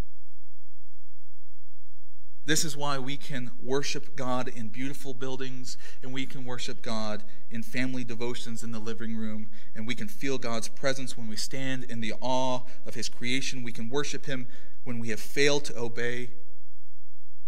This 2.46 2.64
is 2.64 2.78
why 2.78 3.00
we 3.00 3.18
can 3.18 3.50
worship 3.62 4.16
God 4.16 4.48
in 4.48 4.68
beautiful 4.68 5.16
buildings, 5.16 5.78
and 6.04 6.14
we 6.14 6.28
can 6.28 6.46
worship 6.46 6.84
God 6.84 7.24
in 7.50 7.64
family 7.64 8.04
devotions 8.04 8.64
in 8.64 8.72
the 8.72 8.80
living 8.80 9.16
room, 9.16 9.50
and 9.76 9.88
we 9.88 9.96
can 9.96 10.08
feel 10.08 10.38
God's 10.38 10.68
presence 10.68 11.18
when 11.18 11.28
we 11.28 11.38
stand 11.38 11.86
in 11.86 12.02
the 12.02 12.14
awe 12.22 12.62
of 12.86 12.94
His 12.94 13.10
creation. 13.10 13.64
We 13.64 13.72
can 13.72 13.90
worship 13.90 14.28
Him 14.28 14.48
when 14.84 15.00
we 15.00 15.10
have 15.10 15.20
failed 15.20 15.66
to 15.66 15.78
obey 15.78 16.30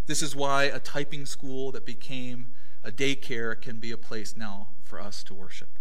this 0.08 0.24
is 0.24 0.36
why 0.36 0.64
a 0.64 0.80
typing 0.80 1.26
school 1.26 1.72
that 1.74 1.86
became 1.86 2.48
a 2.84 2.92
daycare 2.92 3.60
can 3.60 3.78
be 3.78 3.92
a 3.92 3.98
place 3.98 4.36
now 4.38 4.70
for 4.82 5.02
us 5.02 5.22
to 5.26 5.34
worship. 5.34 5.80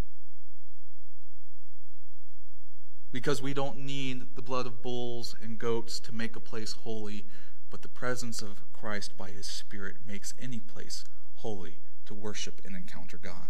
Because 3.16 3.40
we 3.40 3.54
don't 3.54 3.78
need 3.78 4.36
the 4.36 4.42
blood 4.42 4.66
of 4.66 4.82
bulls 4.82 5.36
and 5.40 5.58
goats 5.58 5.98
to 6.00 6.14
make 6.14 6.36
a 6.36 6.40
place 6.40 6.72
holy, 6.72 7.24
but 7.70 7.80
the 7.80 7.88
presence 7.88 8.42
of 8.42 8.70
Christ 8.74 9.16
by 9.16 9.30
his 9.30 9.46
Spirit 9.46 9.96
makes 10.06 10.34
any 10.38 10.60
place 10.60 11.02
holy 11.36 11.78
to 12.04 12.12
worship 12.12 12.60
and 12.62 12.76
encounter 12.76 13.16
God. 13.16 13.48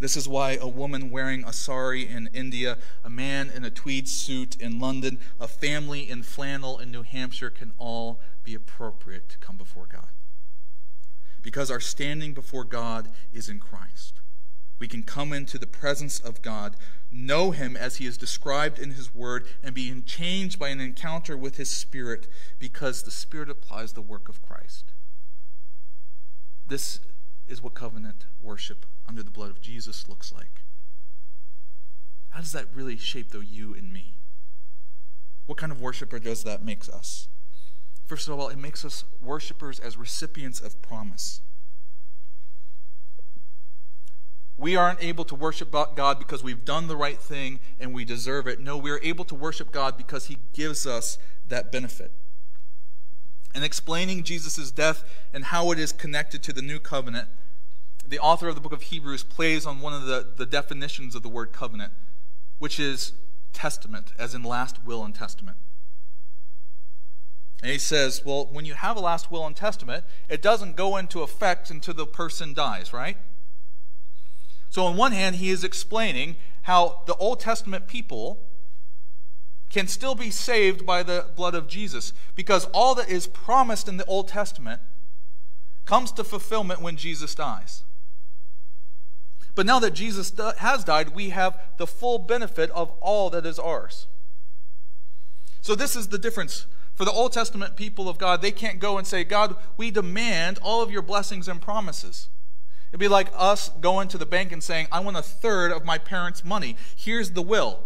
This 0.00 0.16
is 0.16 0.28
why 0.28 0.58
a 0.60 0.66
woman 0.66 1.10
wearing 1.12 1.44
a 1.44 1.52
sari 1.52 2.08
in 2.08 2.28
India, 2.32 2.76
a 3.04 3.08
man 3.08 3.52
in 3.54 3.64
a 3.64 3.70
tweed 3.70 4.08
suit 4.08 4.56
in 4.56 4.80
London, 4.80 5.20
a 5.38 5.46
family 5.46 6.10
in 6.10 6.24
flannel 6.24 6.76
in 6.80 6.90
New 6.90 7.02
Hampshire 7.02 7.50
can 7.50 7.70
all 7.78 8.18
be 8.42 8.52
appropriate 8.52 9.28
to 9.28 9.38
come 9.38 9.56
before 9.56 9.86
God. 9.86 10.08
Because 11.40 11.70
our 11.70 11.78
standing 11.78 12.34
before 12.34 12.64
God 12.64 13.10
is 13.32 13.48
in 13.48 13.60
Christ. 13.60 14.19
We 14.80 14.88
can 14.88 15.04
come 15.04 15.32
into 15.32 15.58
the 15.58 15.66
presence 15.66 16.18
of 16.18 16.42
God, 16.42 16.74
know 17.12 17.52
Him 17.52 17.76
as 17.76 17.96
He 17.96 18.06
is 18.06 18.16
described 18.16 18.78
in 18.78 18.92
His 18.92 19.14
Word, 19.14 19.46
and 19.62 19.74
be 19.74 20.00
changed 20.00 20.58
by 20.58 20.70
an 20.70 20.80
encounter 20.80 21.36
with 21.36 21.58
His 21.58 21.70
Spirit 21.70 22.26
because 22.58 23.02
the 23.02 23.10
Spirit 23.12 23.50
applies 23.50 23.92
the 23.92 24.00
work 24.00 24.28
of 24.28 24.42
Christ. 24.42 24.92
This 26.66 27.00
is 27.46 27.60
what 27.62 27.74
covenant 27.74 28.24
worship 28.40 28.86
under 29.06 29.22
the 29.22 29.30
blood 29.30 29.50
of 29.50 29.60
Jesus 29.60 30.08
looks 30.08 30.32
like. 30.32 30.62
How 32.30 32.40
does 32.40 32.52
that 32.52 32.66
really 32.74 32.96
shape 32.96 33.32
though, 33.32 33.40
you 33.40 33.74
and 33.74 33.92
me? 33.92 34.14
What 35.46 35.58
kind 35.58 35.72
of 35.72 35.80
worshiper 35.80 36.20
does 36.20 36.44
that 36.44 36.64
make 36.64 36.88
us? 36.88 37.28
First 38.06 38.28
of 38.28 38.38
all, 38.38 38.48
it 38.48 38.58
makes 38.58 38.84
us 38.84 39.04
worshipers 39.20 39.78
as 39.78 39.96
recipients 39.96 40.60
of 40.60 40.80
promise. 40.80 41.40
We 44.60 44.76
aren't 44.76 45.02
able 45.02 45.24
to 45.24 45.34
worship 45.34 45.72
God 45.72 46.18
because 46.18 46.44
we've 46.44 46.66
done 46.66 46.86
the 46.86 46.96
right 46.96 47.18
thing 47.18 47.60
and 47.80 47.94
we 47.94 48.04
deserve 48.04 48.46
it. 48.46 48.60
No, 48.60 48.76
we 48.76 48.90
are 48.90 49.00
able 49.02 49.24
to 49.24 49.34
worship 49.34 49.72
God 49.72 49.96
because 49.96 50.26
He 50.26 50.36
gives 50.52 50.86
us 50.86 51.16
that 51.48 51.72
benefit. 51.72 52.12
And 53.54 53.64
explaining 53.64 54.22
Jesus' 54.22 54.70
death 54.70 55.02
and 55.32 55.46
how 55.46 55.70
it 55.70 55.78
is 55.78 55.92
connected 55.92 56.42
to 56.42 56.52
the 56.52 56.60
new 56.60 56.78
covenant, 56.78 57.28
the 58.06 58.18
author 58.18 58.48
of 58.48 58.54
the 58.54 58.60
book 58.60 58.74
of 58.74 58.82
Hebrews 58.82 59.24
plays 59.24 59.64
on 59.64 59.80
one 59.80 59.94
of 59.94 60.04
the, 60.04 60.30
the 60.36 60.44
definitions 60.44 61.14
of 61.14 61.22
the 61.22 61.30
word 61.30 61.52
covenant, 61.52 61.94
which 62.58 62.78
is 62.78 63.14
testament, 63.54 64.12
as 64.18 64.34
in 64.34 64.42
last 64.42 64.84
will 64.84 65.02
and 65.02 65.14
testament. 65.14 65.56
And 67.62 67.72
he 67.72 67.78
says, 67.78 68.22
well, 68.26 68.46
when 68.52 68.66
you 68.66 68.74
have 68.74 68.98
a 68.98 69.00
last 69.00 69.30
will 69.30 69.46
and 69.46 69.56
testament, 69.56 70.04
it 70.28 70.42
doesn't 70.42 70.76
go 70.76 70.98
into 70.98 71.22
effect 71.22 71.70
until 71.70 71.94
the 71.94 72.06
person 72.06 72.52
dies, 72.52 72.92
right? 72.92 73.16
So, 74.70 74.86
on 74.86 74.96
one 74.96 75.12
hand, 75.12 75.36
he 75.36 75.50
is 75.50 75.64
explaining 75.64 76.36
how 76.62 77.02
the 77.06 77.16
Old 77.16 77.40
Testament 77.40 77.88
people 77.88 78.38
can 79.68 79.88
still 79.88 80.14
be 80.14 80.30
saved 80.30 80.86
by 80.86 81.02
the 81.02 81.26
blood 81.34 81.54
of 81.54 81.68
Jesus 81.68 82.12
because 82.34 82.64
all 82.66 82.94
that 82.94 83.08
is 83.08 83.26
promised 83.26 83.88
in 83.88 83.96
the 83.96 84.04
Old 84.04 84.28
Testament 84.28 84.80
comes 85.84 86.12
to 86.12 86.24
fulfillment 86.24 86.80
when 86.80 86.96
Jesus 86.96 87.34
dies. 87.34 87.82
But 89.56 89.66
now 89.66 89.80
that 89.80 89.92
Jesus 89.92 90.32
has 90.58 90.84
died, 90.84 91.14
we 91.16 91.30
have 91.30 91.58
the 91.76 91.86
full 91.86 92.18
benefit 92.18 92.70
of 92.70 92.90
all 93.00 93.28
that 93.30 93.44
is 93.44 93.58
ours. 93.58 94.06
So, 95.60 95.74
this 95.74 95.96
is 95.96 96.08
the 96.08 96.18
difference. 96.18 96.66
For 96.94 97.04
the 97.04 97.12
Old 97.12 97.32
Testament 97.32 97.76
people 97.76 98.08
of 98.08 98.18
God, 98.18 98.40
they 98.40 98.52
can't 98.52 98.78
go 98.78 98.98
and 98.98 99.06
say, 99.06 99.24
God, 99.24 99.56
we 99.76 99.90
demand 99.90 100.58
all 100.62 100.82
of 100.82 100.90
your 100.90 101.02
blessings 101.02 101.48
and 101.48 101.60
promises. 101.60 102.28
It'd 102.90 103.00
be 103.00 103.08
like 103.08 103.30
us 103.34 103.68
going 103.80 104.08
to 104.08 104.18
the 104.18 104.26
bank 104.26 104.50
and 104.50 104.62
saying, 104.62 104.88
I 104.90 105.00
want 105.00 105.16
a 105.16 105.22
third 105.22 105.70
of 105.70 105.84
my 105.84 105.96
parents' 105.96 106.44
money. 106.44 106.76
Here's 106.96 107.30
the 107.30 107.42
will. 107.42 107.80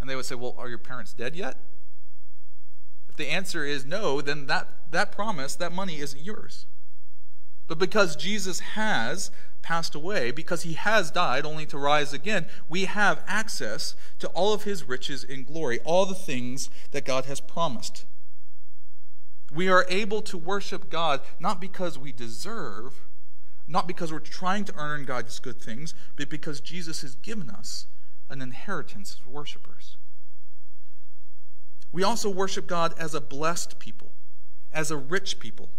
And 0.00 0.08
they 0.08 0.16
would 0.16 0.24
say, 0.24 0.34
Well, 0.34 0.54
are 0.56 0.68
your 0.68 0.78
parents 0.78 1.12
dead 1.12 1.36
yet? 1.36 1.58
If 3.08 3.16
the 3.16 3.28
answer 3.28 3.64
is 3.64 3.84
no, 3.84 4.20
then 4.20 4.46
that, 4.46 4.68
that 4.90 5.12
promise, 5.12 5.54
that 5.56 5.72
money 5.72 5.98
isn't 5.98 6.22
yours. 6.22 6.66
But 7.66 7.78
because 7.78 8.16
Jesus 8.16 8.60
has 8.60 9.30
passed 9.62 9.94
away, 9.94 10.30
because 10.30 10.62
he 10.62 10.74
has 10.74 11.10
died 11.10 11.46
only 11.46 11.64
to 11.66 11.78
rise 11.78 12.12
again, 12.12 12.46
we 12.68 12.84
have 12.84 13.24
access 13.26 13.94
to 14.18 14.28
all 14.28 14.52
of 14.52 14.64
his 14.64 14.86
riches 14.86 15.24
in 15.24 15.44
glory, 15.44 15.80
all 15.84 16.06
the 16.06 16.14
things 16.14 16.68
that 16.90 17.04
God 17.04 17.24
has 17.26 17.40
promised. 17.40 18.04
We 19.52 19.68
are 19.68 19.86
able 19.88 20.20
to 20.22 20.36
worship 20.36 20.90
God 20.90 21.20
not 21.40 21.60
because 21.60 21.98
we 21.98 22.12
deserve, 22.12 23.00
not 23.66 23.88
because 23.88 24.12
we're 24.12 24.18
trying 24.18 24.64
to 24.64 24.74
earn 24.76 25.04
God's 25.04 25.38
good 25.38 25.60
things, 25.60 25.94
but 26.16 26.28
because 26.28 26.60
Jesus 26.60 27.02
has 27.02 27.14
given 27.14 27.48
us 27.48 27.86
an 28.28 28.42
inheritance 28.42 29.16
as 29.20 29.26
worshipers. 29.26 29.96
We 31.92 32.02
also 32.02 32.28
worship 32.28 32.66
God 32.66 32.94
as 32.98 33.14
a 33.14 33.20
blessed 33.20 33.78
people, 33.78 34.12
as 34.72 34.90
a 34.90 34.96
rich 34.96 35.38
people. 35.38 35.70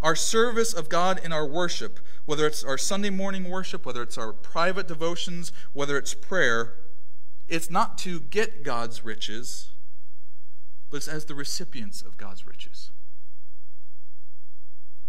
Our 0.00 0.16
service 0.16 0.72
of 0.72 0.88
God 0.88 1.20
in 1.22 1.32
our 1.32 1.46
worship, 1.46 2.00
whether 2.24 2.46
it's 2.46 2.64
our 2.64 2.78
Sunday 2.78 3.10
morning 3.10 3.48
worship, 3.48 3.86
whether 3.86 4.02
it's 4.02 4.18
our 4.18 4.32
private 4.32 4.88
devotions, 4.88 5.52
whether 5.72 5.96
it's 5.96 6.14
prayer, 6.14 6.74
it's 7.48 7.70
not 7.70 7.98
to 7.98 8.20
get 8.20 8.64
God's 8.64 9.04
riches, 9.04 9.70
but 10.90 10.98
it's 10.98 11.08
as 11.08 11.26
the 11.26 11.34
recipients 11.34 12.02
of 12.02 12.16
God's 12.16 12.46
riches. 12.46 12.90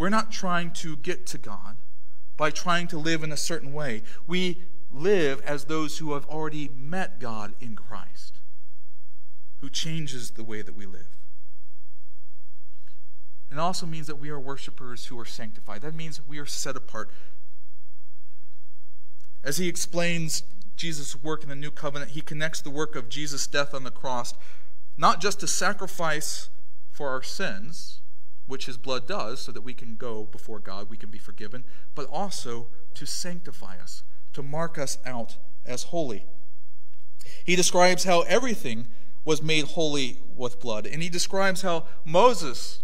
We're 0.03 0.09
not 0.09 0.33
trying 0.33 0.71
to 0.71 0.97
get 0.97 1.25
to 1.27 1.37
God 1.37 1.77
by 2.35 2.51
trying 2.51 2.87
to 2.89 2.97
live 2.97 3.23
in 3.23 3.31
a 3.31 3.37
certain 3.37 3.71
way. 3.71 4.03
We 4.27 4.61
live 4.91 5.39
as 5.45 5.63
those 5.63 5.99
who 5.99 6.11
have 6.11 6.25
already 6.25 6.69
met 6.75 7.21
God 7.21 7.53
in 7.61 7.77
Christ, 7.77 8.41
who 9.61 9.69
changes 9.69 10.31
the 10.31 10.43
way 10.43 10.61
that 10.61 10.75
we 10.75 10.85
live. 10.85 11.15
It 13.49 13.57
also 13.57 13.85
means 13.85 14.07
that 14.07 14.19
we 14.19 14.29
are 14.29 14.37
worshipers 14.37 15.05
who 15.05 15.17
are 15.17 15.23
sanctified. 15.23 15.83
That 15.83 15.95
means 15.95 16.19
we 16.27 16.37
are 16.37 16.45
set 16.45 16.75
apart. 16.75 17.09
As 19.41 19.55
he 19.55 19.69
explains 19.69 20.43
Jesus' 20.75 21.15
work 21.15 21.43
in 21.43 21.47
the 21.47 21.55
new 21.55 21.71
covenant, 21.71 22.11
he 22.11 22.19
connects 22.19 22.59
the 22.59 22.69
work 22.69 22.97
of 22.97 23.07
Jesus' 23.07 23.47
death 23.47 23.73
on 23.73 23.85
the 23.85 23.89
cross 23.89 24.33
not 24.97 25.21
just 25.21 25.39
to 25.39 25.47
sacrifice 25.47 26.49
for 26.91 27.07
our 27.07 27.23
sins, 27.23 28.01
which 28.45 28.65
his 28.65 28.77
blood 28.77 29.07
does, 29.07 29.41
so 29.41 29.51
that 29.51 29.61
we 29.61 29.73
can 29.73 29.95
go 29.95 30.25
before 30.25 30.59
God, 30.59 30.89
we 30.89 30.97
can 30.97 31.09
be 31.09 31.17
forgiven, 31.17 31.63
but 31.95 32.07
also 32.07 32.67
to 32.93 33.05
sanctify 33.05 33.77
us, 33.77 34.03
to 34.33 34.43
mark 34.43 34.77
us 34.77 34.97
out 35.05 35.37
as 35.65 35.83
holy. 35.83 36.25
He 37.45 37.55
describes 37.55 38.03
how 38.03 38.21
everything 38.21 38.87
was 39.25 39.41
made 39.41 39.65
holy 39.65 40.19
with 40.35 40.59
blood, 40.59 40.85
and 40.85 41.01
he 41.01 41.09
describes 41.09 41.61
how 41.61 41.85
Moses 42.05 42.83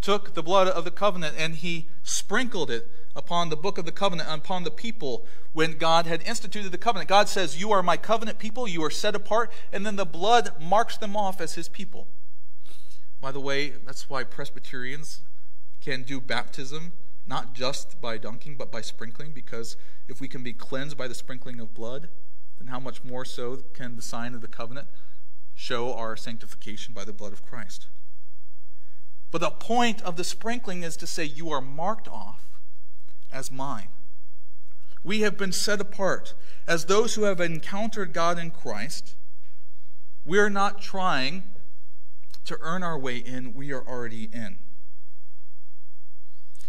took 0.00 0.34
the 0.34 0.42
blood 0.42 0.68
of 0.68 0.84
the 0.84 0.90
covenant 0.90 1.34
and 1.36 1.56
he 1.56 1.88
sprinkled 2.02 2.70
it 2.70 2.88
upon 3.16 3.48
the 3.48 3.56
book 3.56 3.78
of 3.78 3.84
the 3.84 3.90
covenant, 3.92 4.28
upon 4.30 4.62
the 4.62 4.70
people 4.70 5.26
when 5.52 5.78
God 5.78 6.06
had 6.06 6.22
instituted 6.22 6.70
the 6.70 6.78
covenant. 6.78 7.08
God 7.08 7.28
says, 7.28 7.58
You 7.58 7.72
are 7.72 7.82
my 7.82 7.96
covenant 7.96 8.38
people, 8.38 8.68
you 8.68 8.84
are 8.84 8.90
set 8.90 9.14
apart, 9.14 9.50
and 9.72 9.84
then 9.84 9.96
the 9.96 10.04
blood 10.04 10.52
marks 10.60 10.96
them 10.96 11.16
off 11.16 11.40
as 11.40 11.54
his 11.54 11.68
people. 11.68 12.06
By 13.20 13.32
the 13.32 13.40
way, 13.40 13.70
that's 13.70 14.08
why 14.08 14.24
Presbyterians 14.24 15.22
can 15.80 16.02
do 16.02 16.20
baptism 16.20 16.92
not 17.26 17.54
just 17.54 18.00
by 18.00 18.18
dunking, 18.18 18.56
but 18.56 18.70
by 18.70 18.80
sprinkling, 18.80 19.32
because 19.32 19.76
if 20.08 20.20
we 20.20 20.28
can 20.28 20.42
be 20.42 20.52
cleansed 20.52 20.96
by 20.96 21.08
the 21.08 21.14
sprinkling 21.14 21.58
of 21.58 21.74
blood, 21.74 22.08
then 22.58 22.68
how 22.68 22.78
much 22.78 23.02
more 23.02 23.24
so 23.24 23.56
can 23.74 23.96
the 23.96 24.02
sign 24.02 24.34
of 24.34 24.40
the 24.40 24.48
covenant 24.48 24.88
show 25.54 25.92
our 25.94 26.16
sanctification 26.16 26.94
by 26.94 27.04
the 27.04 27.12
blood 27.12 27.32
of 27.32 27.44
Christ? 27.44 27.88
But 29.30 29.40
the 29.40 29.50
point 29.50 30.00
of 30.02 30.16
the 30.16 30.24
sprinkling 30.24 30.82
is 30.82 30.96
to 30.98 31.06
say, 31.06 31.24
You 31.24 31.50
are 31.50 31.60
marked 31.60 32.08
off 32.08 32.60
as 33.32 33.50
mine. 33.50 33.88
We 35.02 35.20
have 35.20 35.36
been 35.36 35.52
set 35.52 35.80
apart 35.80 36.34
as 36.66 36.84
those 36.84 37.14
who 37.14 37.24
have 37.24 37.40
encountered 37.40 38.12
God 38.12 38.38
in 38.38 38.50
Christ. 38.50 39.14
We 40.24 40.38
are 40.38 40.50
not 40.50 40.80
trying 40.80 41.42
to 42.46 42.58
earn 42.60 42.82
our 42.82 42.98
way 42.98 43.16
in, 43.16 43.54
we 43.54 43.72
are 43.72 43.86
already 43.86 44.30
in. 44.32 44.58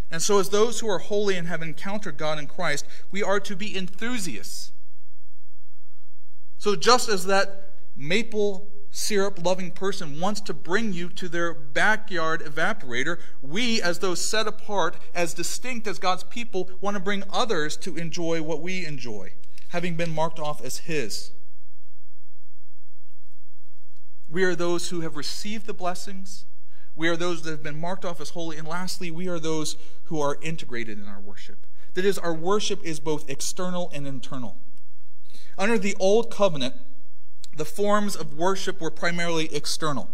And 0.10 0.22
so, 0.22 0.40
as 0.40 0.50
those 0.50 0.80
who 0.80 0.90
are 0.90 1.00
holy 1.00 1.36
and 1.36 1.48
have 1.48 1.62
encountered 1.62 2.18
God 2.18 2.40
in 2.40 2.48
Christ, 2.48 2.86
we 3.12 3.22
are 3.22 3.40
to 3.42 3.56
be 3.56 3.78
enthusiasts. 3.78 4.72
So, 6.58 6.76
just 6.76 7.10
as 7.10 7.26
that 7.26 7.74
maple 7.96 8.70
syrup 8.90 9.44
loving 9.44 9.72
person 9.72 10.20
wants 10.20 10.40
to 10.42 10.54
bring 10.54 10.94
you 10.94 11.10
to 11.10 11.28
their 11.28 11.54
backyard 11.54 12.42
evaporator, 12.42 13.20
we, 13.42 13.82
as 13.82 14.00
those 14.00 14.24
set 14.24 14.48
apart, 14.48 14.98
as 15.14 15.34
distinct 15.34 15.88
as 15.88 16.00
God's 16.00 16.24
people, 16.24 16.70
want 16.80 16.96
to 16.96 17.04
bring 17.04 17.24
others 17.30 17.76
to 17.78 17.98
enjoy 17.98 18.42
what 18.42 18.62
we 18.62 18.86
enjoy, 18.86 19.34
having 19.70 19.96
been 19.96 20.16
marked 20.16 20.40
off 20.40 20.64
as 20.64 20.80
His. 20.80 21.32
We 24.30 24.44
are 24.44 24.56
those 24.56 24.90
who 24.90 25.02
have 25.02 25.16
received 25.16 25.66
the 25.66 25.74
blessings. 25.74 26.46
We 26.96 27.08
are 27.08 27.16
those 27.16 27.44
that 27.44 27.52
have 27.52 27.64
been 27.64 27.80
marked 27.80 28.04
off 28.04 28.20
as 28.20 28.32
holy. 28.32 28.58
And 28.58 28.68
lastly, 28.68 29.12
we 29.12 29.28
are 29.28 29.40
those 29.40 29.78
who 30.06 30.20
are 30.20 30.38
integrated 30.42 31.00
in 31.00 31.08
our 31.08 31.20
worship. 31.20 31.66
That 31.94 32.06
is, 32.06 32.18
our 32.18 32.34
worship 32.34 32.84
is 32.84 33.00
both 33.00 33.30
external 33.30 33.90
and 33.94 34.06
internal. 34.06 34.58
Under 35.58 35.78
the 35.78 35.96
Old 36.00 36.30
Covenant, 36.30 36.76
the 37.56 37.66
forms 37.66 38.16
of 38.16 38.34
worship 38.36 38.80
were 38.80 38.92
primarily 38.92 39.54
external. 39.54 40.10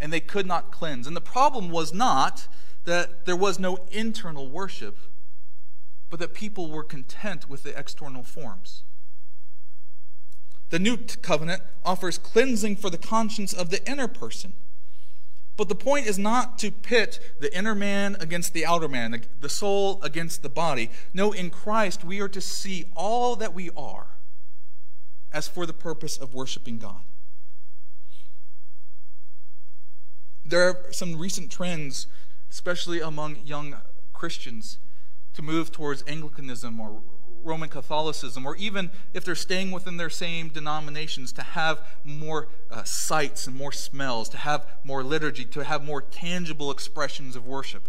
And 0.00 0.12
they 0.12 0.20
could 0.20 0.46
not 0.46 0.72
cleanse. 0.72 1.06
And 1.06 1.16
the 1.16 1.20
problem 1.20 1.70
was 1.70 1.94
not 1.94 2.48
that 2.84 3.24
there 3.24 3.36
was 3.36 3.58
no 3.58 3.78
internal 3.90 4.48
worship, 4.48 4.98
but 6.10 6.18
that 6.20 6.34
people 6.34 6.70
were 6.70 6.84
content 6.84 7.48
with 7.48 7.62
the 7.62 7.78
external 7.78 8.22
forms. 8.22 8.82
The 10.70 10.78
new 10.78 10.96
covenant 10.96 11.62
offers 11.84 12.18
cleansing 12.18 12.76
for 12.76 12.90
the 12.90 12.98
conscience 12.98 13.52
of 13.52 13.70
the 13.70 13.88
inner 13.88 14.08
person. 14.08 14.54
But 15.56 15.68
the 15.68 15.74
point 15.76 16.06
is 16.06 16.18
not 16.18 16.58
to 16.58 16.72
pit 16.72 17.20
the 17.38 17.56
inner 17.56 17.76
man 17.76 18.16
against 18.18 18.54
the 18.54 18.66
outer 18.66 18.88
man, 18.88 19.22
the 19.40 19.48
soul 19.48 20.02
against 20.02 20.42
the 20.42 20.48
body. 20.48 20.90
No, 21.12 21.30
in 21.30 21.50
Christ 21.50 22.04
we 22.04 22.20
are 22.20 22.28
to 22.28 22.40
see 22.40 22.86
all 22.96 23.36
that 23.36 23.54
we 23.54 23.70
are 23.76 24.06
as 25.32 25.46
for 25.46 25.64
the 25.66 25.72
purpose 25.72 26.16
of 26.16 26.34
worshiping 26.34 26.78
God. 26.78 27.02
There 30.44 30.68
are 30.68 30.92
some 30.92 31.16
recent 31.16 31.50
trends, 31.50 32.06
especially 32.50 33.00
among 33.00 33.36
young 33.44 33.76
Christians, 34.12 34.78
to 35.34 35.42
move 35.42 35.72
towards 35.72 36.04
Anglicanism 36.06 36.78
or 36.78 37.02
Roman 37.44 37.68
Catholicism, 37.68 38.46
or 38.46 38.56
even 38.56 38.90
if 39.12 39.24
they're 39.24 39.34
staying 39.34 39.70
within 39.70 39.96
their 39.96 40.10
same 40.10 40.48
denominations, 40.48 41.32
to 41.32 41.42
have 41.42 41.80
more 42.02 42.48
uh, 42.70 42.84
sights 42.84 43.46
and 43.46 43.54
more 43.56 43.72
smells, 43.72 44.28
to 44.30 44.38
have 44.38 44.66
more 44.82 45.02
liturgy, 45.02 45.44
to 45.44 45.64
have 45.64 45.84
more 45.84 46.02
tangible 46.02 46.70
expressions 46.70 47.36
of 47.36 47.46
worship. 47.46 47.88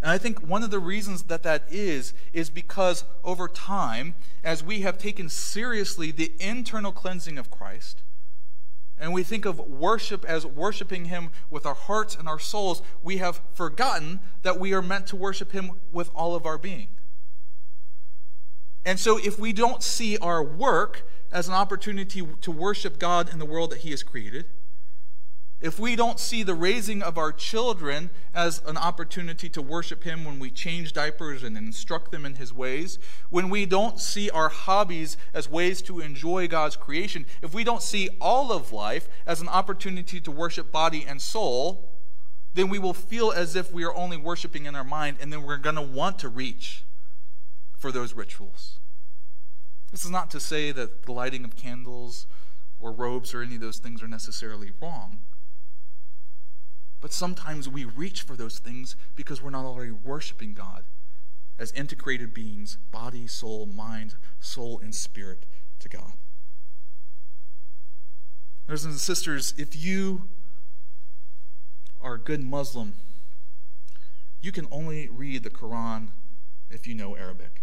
And 0.00 0.10
I 0.10 0.18
think 0.18 0.40
one 0.46 0.62
of 0.62 0.70
the 0.70 0.78
reasons 0.78 1.24
that 1.24 1.42
that 1.42 1.64
is, 1.70 2.14
is 2.32 2.50
because 2.50 3.04
over 3.24 3.48
time, 3.48 4.14
as 4.44 4.62
we 4.62 4.82
have 4.82 4.96
taken 4.96 5.28
seriously 5.28 6.12
the 6.12 6.32
internal 6.38 6.92
cleansing 6.92 7.36
of 7.36 7.50
Christ, 7.50 8.02
and 9.00 9.12
we 9.12 9.22
think 9.22 9.44
of 9.44 9.58
worship 9.58 10.24
as 10.24 10.44
worshiping 10.46 11.06
Him 11.06 11.30
with 11.50 11.66
our 11.66 11.74
hearts 11.74 12.14
and 12.14 12.28
our 12.28 12.38
souls, 12.38 12.82
we 13.02 13.18
have 13.18 13.40
forgotten 13.52 14.20
that 14.42 14.58
we 14.58 14.72
are 14.72 14.82
meant 14.82 15.06
to 15.08 15.16
worship 15.16 15.52
Him 15.52 15.72
with 15.92 16.10
all 16.14 16.34
of 16.34 16.46
our 16.46 16.58
being. 16.58 16.88
And 18.88 18.98
so, 18.98 19.18
if 19.18 19.38
we 19.38 19.52
don't 19.52 19.82
see 19.82 20.16
our 20.16 20.42
work 20.42 21.06
as 21.30 21.46
an 21.46 21.52
opportunity 21.52 22.26
to 22.40 22.50
worship 22.50 22.98
God 22.98 23.30
in 23.30 23.38
the 23.38 23.44
world 23.44 23.68
that 23.70 23.80
He 23.80 23.90
has 23.90 24.02
created, 24.02 24.46
if 25.60 25.78
we 25.78 25.94
don't 25.94 26.18
see 26.18 26.42
the 26.42 26.54
raising 26.54 27.02
of 27.02 27.18
our 27.18 27.30
children 27.30 28.08
as 28.32 28.62
an 28.64 28.78
opportunity 28.78 29.50
to 29.50 29.60
worship 29.60 30.04
Him 30.04 30.24
when 30.24 30.38
we 30.38 30.50
change 30.50 30.94
diapers 30.94 31.42
and 31.42 31.54
instruct 31.54 32.12
them 32.12 32.24
in 32.24 32.36
His 32.36 32.50
ways, 32.50 32.98
when 33.28 33.50
we 33.50 33.66
don't 33.66 34.00
see 34.00 34.30
our 34.30 34.48
hobbies 34.48 35.18
as 35.34 35.50
ways 35.50 35.82
to 35.82 36.00
enjoy 36.00 36.48
God's 36.48 36.76
creation, 36.76 37.26
if 37.42 37.52
we 37.52 37.64
don't 37.64 37.82
see 37.82 38.08
all 38.22 38.50
of 38.50 38.72
life 38.72 39.06
as 39.26 39.42
an 39.42 39.48
opportunity 39.48 40.18
to 40.18 40.30
worship 40.30 40.72
body 40.72 41.04
and 41.06 41.20
soul, 41.20 41.90
then 42.54 42.70
we 42.70 42.78
will 42.78 42.94
feel 42.94 43.32
as 43.32 43.54
if 43.54 43.70
we 43.70 43.84
are 43.84 43.94
only 43.94 44.16
worshiping 44.16 44.64
in 44.64 44.74
our 44.74 44.82
mind, 44.82 45.18
and 45.20 45.30
then 45.30 45.42
we're 45.42 45.58
going 45.58 45.76
to 45.76 45.82
want 45.82 46.18
to 46.20 46.30
reach 46.30 46.84
for 47.78 47.92
those 47.92 48.12
rituals. 48.12 48.80
This 49.90 50.04
is 50.04 50.10
not 50.10 50.30
to 50.32 50.40
say 50.40 50.72
that 50.72 51.06
the 51.06 51.12
lighting 51.12 51.44
of 51.44 51.56
candles 51.56 52.26
or 52.80 52.92
robes 52.92 53.32
or 53.32 53.42
any 53.42 53.54
of 53.54 53.60
those 53.60 53.78
things 53.78 54.02
are 54.02 54.08
necessarily 54.08 54.72
wrong. 54.82 55.20
But 57.00 57.12
sometimes 57.12 57.68
we 57.68 57.84
reach 57.84 58.22
for 58.22 58.36
those 58.36 58.58
things 58.58 58.96
because 59.14 59.40
we're 59.40 59.50
not 59.50 59.64
already 59.64 59.92
worshiping 59.92 60.52
God 60.52 60.84
as 61.58 61.72
integrated 61.72 62.34
beings, 62.34 62.78
body, 62.90 63.26
soul, 63.26 63.66
mind, 63.66 64.14
soul, 64.40 64.80
and 64.82 64.94
spirit 64.94 65.46
to 65.78 65.88
God. 65.88 66.12
Brothers 68.66 68.84
and 68.84 68.94
sisters, 68.94 69.54
if 69.56 69.74
you 69.74 70.28
are 72.00 72.14
a 72.14 72.18
good 72.18 72.42
Muslim, 72.42 72.94
you 74.40 74.52
can 74.52 74.68
only 74.70 75.08
read 75.08 75.42
the 75.42 75.50
Quran 75.50 76.10
if 76.70 76.86
you 76.86 76.94
know 76.94 77.16
Arabic. 77.16 77.62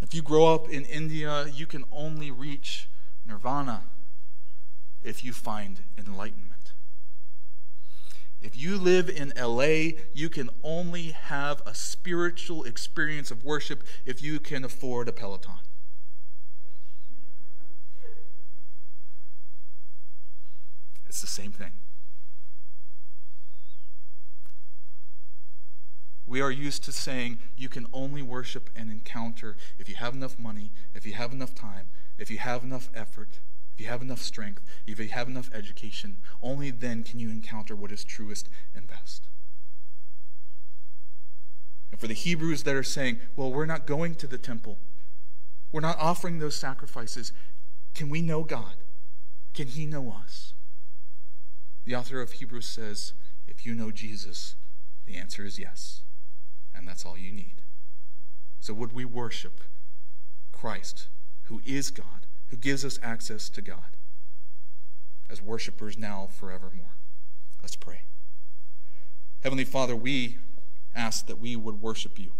If 0.00 0.14
you 0.14 0.22
grow 0.22 0.54
up 0.54 0.68
in 0.68 0.84
India, 0.84 1.46
you 1.54 1.66
can 1.66 1.84
only 1.92 2.30
reach 2.30 2.88
nirvana 3.26 3.82
if 5.02 5.24
you 5.24 5.32
find 5.32 5.80
enlightenment. 5.98 6.72
If 8.40 8.56
you 8.56 8.78
live 8.78 9.10
in 9.10 9.32
LA, 9.38 10.00
you 10.14 10.30
can 10.30 10.48
only 10.62 11.10
have 11.10 11.62
a 11.66 11.74
spiritual 11.74 12.64
experience 12.64 13.30
of 13.30 13.44
worship 13.44 13.84
if 14.06 14.22
you 14.22 14.40
can 14.40 14.64
afford 14.64 15.08
a 15.08 15.12
Peloton. 15.12 15.58
It's 21.06 21.20
the 21.20 21.26
same 21.26 21.52
thing. 21.52 21.72
We 26.30 26.40
are 26.40 26.50
used 26.52 26.84
to 26.84 26.92
saying 26.92 27.40
you 27.56 27.68
can 27.68 27.88
only 27.92 28.22
worship 28.22 28.70
and 28.76 28.88
encounter 28.88 29.56
if 29.80 29.88
you 29.88 29.96
have 29.96 30.14
enough 30.14 30.38
money, 30.38 30.70
if 30.94 31.04
you 31.04 31.12
have 31.14 31.32
enough 31.32 31.56
time, 31.56 31.88
if 32.18 32.30
you 32.30 32.38
have 32.38 32.62
enough 32.62 32.88
effort, 32.94 33.40
if 33.74 33.80
you 33.80 33.88
have 33.88 34.00
enough 34.00 34.22
strength, 34.22 34.62
if 34.86 35.00
you 35.00 35.08
have 35.08 35.26
enough 35.26 35.50
education. 35.52 36.18
Only 36.40 36.70
then 36.70 37.02
can 37.02 37.18
you 37.18 37.30
encounter 37.30 37.74
what 37.74 37.90
is 37.90 38.04
truest 38.04 38.48
and 38.76 38.86
best. 38.86 39.26
And 41.90 42.00
for 42.00 42.06
the 42.06 42.14
Hebrews 42.14 42.62
that 42.62 42.76
are 42.76 42.84
saying, 42.84 43.18
well, 43.34 43.52
we're 43.52 43.66
not 43.66 43.84
going 43.84 44.14
to 44.14 44.28
the 44.28 44.38
temple, 44.38 44.78
we're 45.72 45.80
not 45.80 45.98
offering 45.98 46.38
those 46.38 46.54
sacrifices, 46.54 47.32
can 47.92 48.08
we 48.08 48.22
know 48.22 48.44
God? 48.44 48.74
Can 49.52 49.66
He 49.66 49.84
know 49.84 50.16
us? 50.24 50.54
The 51.86 51.96
author 51.96 52.20
of 52.20 52.34
Hebrews 52.34 52.66
says, 52.66 53.14
if 53.48 53.66
you 53.66 53.74
know 53.74 53.90
Jesus, 53.90 54.54
the 55.06 55.16
answer 55.16 55.44
is 55.44 55.58
yes 55.58 56.02
and 56.74 56.86
that's 56.86 57.04
all 57.04 57.16
you 57.16 57.32
need. 57.32 57.62
So, 58.60 58.74
would 58.74 58.92
we 58.92 59.04
worship 59.04 59.60
Christ, 60.52 61.08
who 61.44 61.60
is 61.64 61.90
God, 61.90 62.26
who 62.48 62.56
gives 62.56 62.84
us 62.84 62.98
access 63.02 63.48
to 63.50 63.62
God, 63.62 63.96
as 65.28 65.40
worshipers 65.40 65.96
now 65.96 66.28
forevermore? 66.30 66.96
Let's 67.62 67.76
pray. 67.76 68.02
Heavenly 69.42 69.64
Father, 69.64 69.96
we 69.96 70.38
ask 70.94 71.26
that 71.26 71.38
we 71.38 71.56
would 71.56 71.80
worship 71.80 72.18
you. 72.18 72.32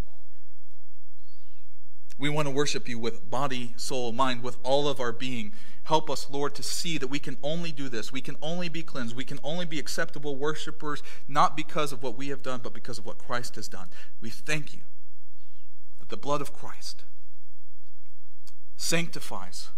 We 2.21 2.29
want 2.29 2.47
to 2.47 2.53
worship 2.53 2.87
you 2.87 2.99
with 2.99 3.31
body, 3.31 3.73
soul, 3.79 4.13
mind, 4.13 4.43
with 4.43 4.59
all 4.63 4.87
of 4.87 5.01
our 5.01 5.11
being. 5.11 5.53
Help 5.85 6.11
us, 6.11 6.29
Lord, 6.31 6.55
to 6.57 6.63
see 6.63 6.99
that 6.99 7.07
we 7.07 7.19
can 7.19 7.39
only 7.43 7.73
do 7.73 7.89
this. 7.89 8.13
We 8.13 8.21
can 8.21 8.37
only 8.43 8.69
be 8.69 8.83
cleansed. 8.83 9.17
We 9.17 9.25
can 9.25 9.41
only 9.43 9.65
be 9.65 9.79
acceptable 9.79 10.37
worshipers, 10.37 11.03
not 11.27 11.57
because 11.57 11.93
of 11.93 12.03
what 12.03 12.19
we 12.19 12.29
have 12.29 12.43
done, 12.43 12.61
but 12.63 12.75
because 12.75 12.99
of 12.99 13.07
what 13.07 13.17
Christ 13.17 13.57
has 13.57 13.69
done. 13.69 13.89
We 14.21 14.29
thank 14.29 14.75
you 14.75 14.81
that 15.99 16.11
the 16.11 16.19
blood 16.19 16.43
of 16.43 16.53
Christ 16.53 17.05
sanctifies 18.77 19.71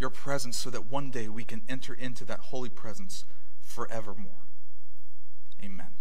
your 0.00 0.10
presence 0.10 0.56
so 0.56 0.68
that 0.70 0.90
one 0.90 1.10
day 1.10 1.28
we 1.28 1.44
can 1.44 1.62
enter 1.68 1.94
into 1.94 2.24
that 2.24 2.40
holy 2.40 2.68
presence 2.68 3.24
forevermore. 3.60 4.42
Amen. 5.62 5.97